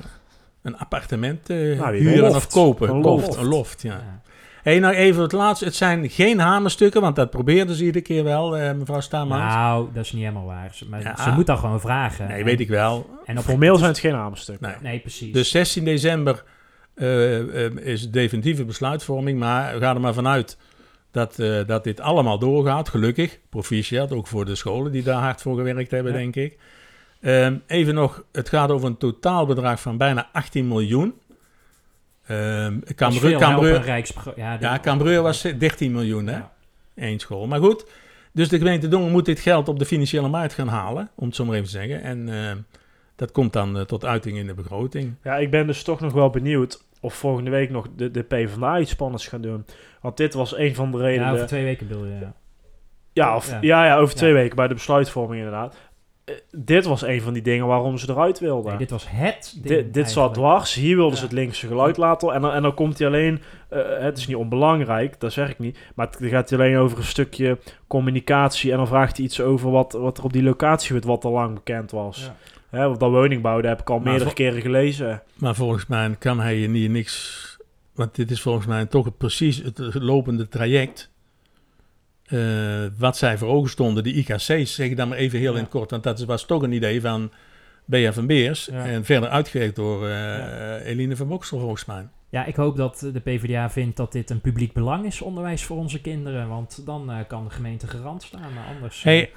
[0.66, 2.90] een appartement Nou, wie huren of kopen.
[2.90, 3.26] Een Een loft.
[3.26, 3.92] loft, een loft ja.
[3.94, 4.22] Ja.
[4.64, 5.66] hey, nou even het laatste.
[5.66, 9.54] Het zijn geen hamerstukken, want dat probeerden ze iedere keer wel, eh, mevrouw Stamans.
[9.54, 10.70] Nou, dat is niet helemaal waar.
[10.74, 11.24] Ze- Maar Ja.
[11.24, 12.28] ze moet dan gewoon vragen.
[12.28, 13.10] nee, En- weet ik wel.
[13.26, 14.68] En op Formeel zijn het geen hamerstukken.
[14.68, 14.92] Nee.
[14.92, 15.34] Nee, precies.
[15.34, 16.44] Dus 16 december
[16.96, 20.58] eh, eh, is definitieve besluitvorming, maar we gaan er maar vanuit
[21.12, 22.90] dat, eh, dat dit allemaal doorgaat.
[22.90, 26.18] Gelukkig, proficiat, ook voor de scholen die daar hard voor gewerkt hebben, Ja.
[26.18, 26.58] denk ik.
[27.22, 31.14] Ehm, even nog, het gaat over een totaalbedrag van bijna 18 miljoen.
[32.28, 35.42] Ehm Dat is Cambreu, veel, hè, op Cambreu, een rijkspro- Ja, ja, dit- Cambreu was
[35.42, 36.36] 13 miljoen, hè?
[36.38, 36.52] Ja.
[36.96, 37.48] Eén school.
[37.48, 37.86] Maar goed,
[38.32, 41.36] dus de gemeente Dongen moet dit geld op de financiële markt gaan halen, om het
[41.36, 42.02] zo maar even te zeggen.
[42.02, 42.58] En ehm,
[43.16, 45.14] dat komt dan eh, tot uiting in de begroting.
[45.24, 48.80] Ja, ik ben dus toch nog wel benieuwd of volgende week nog de, de PvdA
[48.80, 49.66] iets spannends gaan doen.
[50.02, 51.28] Want dit was een van de redenen...
[51.28, 52.20] Ja, over twee weken bedoel je.
[52.20, 52.34] Ja.
[53.14, 53.58] Ja, of, Ja.
[53.62, 53.86] ja.
[53.86, 54.36] Ja, over twee Ja.
[54.36, 55.76] weken bij de besluitvorming inderdaad.
[56.26, 58.70] Eh, dit was een van die dingen waarom ze eruit wilden.
[58.70, 60.74] Nee, dit was het ding dit, dit zat dwars.
[60.74, 62.34] Hier wilden ze het linkse geluid laten.
[62.34, 63.42] En dan, en dan komt hij alleen...
[63.70, 65.78] eh, het is niet onbelangrijk, dat zeg ik niet.
[65.96, 67.58] Maar het gaat hij alleen over een stukje
[67.88, 68.72] communicatie.
[68.72, 71.32] En dan vraagt hij iets over wat, wat er op die locatie wordt, wat al
[71.32, 72.20] lang bekend was.
[72.26, 72.36] Ja.
[72.78, 75.22] Hè, want dat woningbouw, dat heb ik al Maar meerdere keren gelezen.
[75.36, 77.54] Maar volgens mij kan hij hier niet niks
[77.96, 81.10] want dit is volgens mij toch het, precies het lopende traject.
[82.26, 82.40] Eh,
[82.98, 85.70] wat zij voor ogen stonden, de IKC's, zeg ik dan maar even heel in het
[85.70, 85.92] kort.
[85.92, 87.32] Want dat was toch een idee van
[87.90, 88.14] B.F.
[88.14, 88.66] van Beers.
[88.66, 88.86] Ja.
[88.86, 92.08] En verder uitgewerkt door eh, Eline van Boksel volgens mij.
[92.36, 95.78] Ja, ik hoop dat de PvdA vindt dat dit een publiek belang is, onderwijs voor
[95.78, 96.48] onze kinderen.
[96.48, 99.04] Want dan eh, kan de gemeente garant staan, maar anders...
[99.04, 99.32] Hey,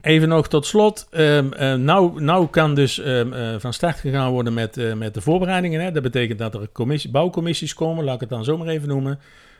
[0.00, 1.06] even nog tot slot.
[1.10, 1.40] Eh,
[1.74, 5.80] nou, nou kan dus ehm, eh, van start gegaan worden met, met de voorbereidingen.
[5.80, 5.92] Hè.
[5.92, 9.18] Dat betekent dat er commissie, bouwcommissies komen, laat ik het dan zo maar even noemen.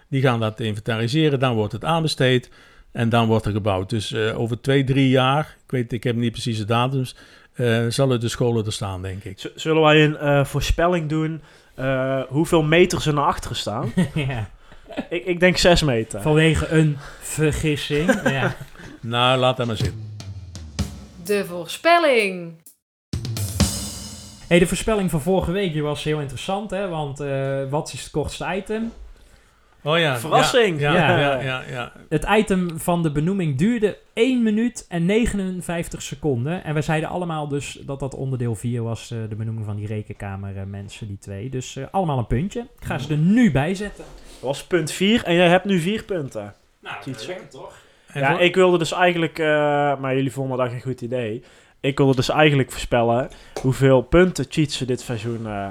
[0.09, 2.51] Die gaan dat inventariseren, dan wordt het aanbesteed
[2.93, 3.91] en dan wordt er gebouwd.
[3.91, 7.17] Dus eh, over twee, drie jaar, ik weet, ik heb niet precies de datums,
[7.55, 9.39] eh, zullen de scholen er staan, denk ik.
[9.41, 11.43] Z- Zullen wij een eh, voorspelling doen
[11.75, 13.93] eh, hoeveel meters er naar achteren staan?
[14.15, 14.51] ja.
[15.11, 16.23] ik, ik denk 6 meter.
[16.23, 18.21] Vanwege een vergissing.
[18.31, 18.57] ja.
[19.01, 20.13] Nou, laat dat maar zitten.
[21.25, 22.63] De voorspelling.
[24.49, 26.89] Hey, de voorspelling van vorige week die was heel interessant, hè?
[26.89, 28.93] Want eh, wat is het kortste item?
[29.85, 30.80] Oh ja, Verrassing.
[30.80, 31.11] Ja, Ja.
[31.11, 31.93] ja, ja, ja, ja.
[32.09, 36.64] Het item van de benoeming duurde 1 minuut en 59 seconden.
[36.64, 39.87] En we zeiden allemaal dus dat dat onderdeel 4 was, eh, de benoeming van die
[39.87, 41.49] rekenkamer eh, mensen, die twee.
[41.51, 42.61] Dus eh, allemaal een puntje.
[42.61, 44.05] Ik ga ze er nu bij zetten.
[44.30, 46.55] Dat was punt 4 en jij hebt nu 4 punten.
[46.80, 47.26] Nou, Iets.
[47.26, 47.82] lekker toch?
[48.07, 49.47] En Ja, voor- ik wilde dus eigenlijk, eh,
[49.99, 51.43] maar jullie vonden dat een goed idee.
[51.80, 53.28] Ik wilde dus eigenlijk voorspellen
[53.62, 55.68] hoeveel punten Cheatsen dit seizoen eh,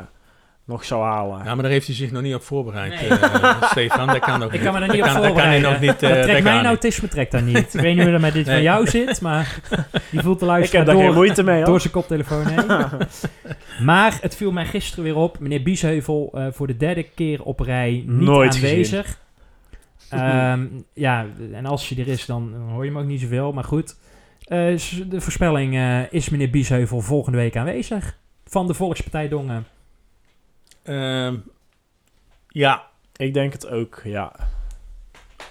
[0.65, 1.37] nog zou halen.
[1.37, 3.19] Ja, maar daar heeft hij zich nog niet op voorbereid, Nee.
[3.19, 4.07] eh, Stefan.
[4.07, 4.61] Dat kan ook Ik niet.
[4.61, 5.71] kan me er Dat niet op kan- dat kan hij voorbereiden.
[5.71, 6.03] nog niet.
[6.03, 6.65] eh, dat trekt mijn niet.
[6.65, 7.57] autisme trekt daar niet.
[7.73, 8.55] Ik weet niet hoe dat met dit Nee.
[8.55, 9.59] van jou zit, maar
[10.11, 11.65] die voelt de ik luisteraar heb daar door, geen moeite mee hoor.
[11.65, 12.65] door zijn koptelefoon heen.
[13.85, 15.39] maar het viel mij gisteren weer op.
[15.39, 19.17] Meneer Biesheuvel eh, voor de derde keer op rij niet Nooit aanwezig.
[20.09, 23.51] Ehm, ja, en als je er is, dan hoor je hem ook niet zoveel.
[23.53, 23.95] Maar goed,
[24.43, 24.57] Eh,
[25.07, 28.17] de voorspelling eh, is meneer Biesheuvel volgende week aanwezig.
[28.45, 29.65] Van de Volkspartij Dongen.
[30.83, 31.35] Ehm,
[32.47, 32.83] ja,
[33.15, 34.31] Ik denk het ook, ja.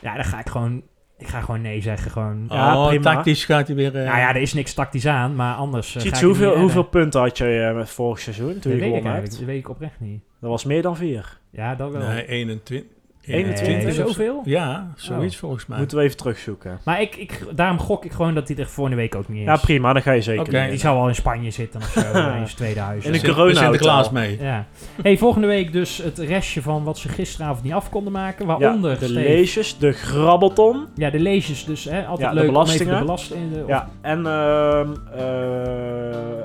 [0.00, 0.82] Ja, dan ga ik gewoon...
[1.18, 2.10] Ik ga gewoon nee zeggen.
[2.10, 2.46] Gewoon.
[2.48, 3.02] Ja, oh, prima.
[3.14, 3.96] tactisch gaat hij weer...
[3.96, 5.94] eh, Nou ja, er is niks tactisch aan, maar anders.
[5.96, 8.78] eh, hoeveel, niet hoeveel punten had je eh, met vorig seizoen toen Dat je weet
[8.78, 9.32] ik gewonnen eigenlijk.
[9.32, 9.46] hebt?
[9.46, 10.22] Dat weet ik oprecht niet.
[10.40, 11.38] Dat was meer dan 4.
[11.50, 12.08] Ja, dat wel.
[12.08, 12.90] Nee, 21.
[13.26, 14.40] 21 Nee, zoveel?
[14.44, 15.40] Ja, zoiets Oh.
[15.40, 15.78] volgens mij.
[15.78, 16.78] Moeten we even terugzoeken.
[16.84, 19.44] Maar ik, ik, daarom gok ik gewoon dat hij er volgende week ook niet is.
[19.44, 20.50] Ja, prima, dan ga je zeker.
[20.50, 20.68] Doen.
[20.68, 23.04] Die zou al in Spanje zitten of zo, in zijn tweede huis.
[23.04, 24.38] In een Sint- corona Sinterklaas mee.
[24.40, 24.66] Ja.
[25.02, 28.46] Hey, volgende week dus het restje van wat ze gisteravond niet af konden maken.
[28.46, 30.86] Ja, Waaronder de leesjes, de grabbelton.
[30.94, 31.84] Ja, de leesjes dus.
[31.84, 32.86] Hè, altijd Ja, de leuk belastingen.
[32.86, 33.66] om even de belastingen...
[33.66, 35.18] Ja, en ehm, eh,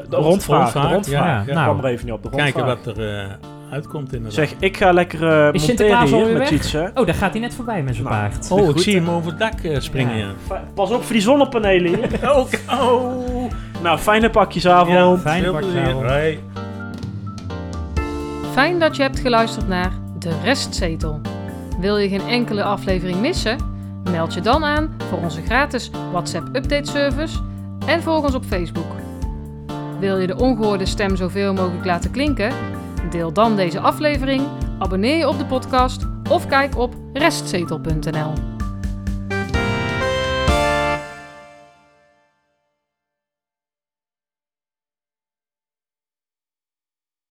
[0.10, 0.60] de Rond- rondvraag.
[0.74, 1.26] rondvraag, De rondvraag.
[1.26, 1.42] ja.
[1.42, 1.64] Ik Nou.
[1.74, 2.24] kwam er even niet op.
[2.24, 2.54] De rondvraag.
[2.54, 3.26] Kijken wat er eh,
[3.72, 4.34] uitkomt inderdaad.
[4.34, 6.72] Zeg, ik ga lekker eh Is monteren Sinterklaas hier met weg?
[6.72, 7.00] Hè.
[7.00, 8.20] Oh, daar gaat hij net voorbij met zijn Nou.
[8.20, 8.52] paard.
[8.52, 10.18] oh, ik goed, zie hem over het dak eh, springen.
[10.18, 10.32] Ja.
[10.50, 10.64] Ja.
[10.74, 12.10] Pas op voor die zonnepanelen hier.
[12.30, 13.52] Oh, oh.
[13.82, 15.22] nou, fijne pakjesavond.
[15.22, 16.40] Fijne Veel pakjesavond.
[18.52, 21.22] Fijn dat je hebt geluisterd naar De Restzetel.
[21.80, 23.58] Wil je geen enkele aflevering missen?
[24.12, 27.38] Meld je dan aan voor onze gratis WhatsApp update service
[27.86, 28.92] en volg ons op Facebook.
[30.00, 32.52] Wil je de ongehoorde stem zoveel mogelijk laten klinken?
[33.10, 34.48] Deel dan deze aflevering,
[34.80, 38.57] abonneer je op de podcast of kijk op restzetel.nl.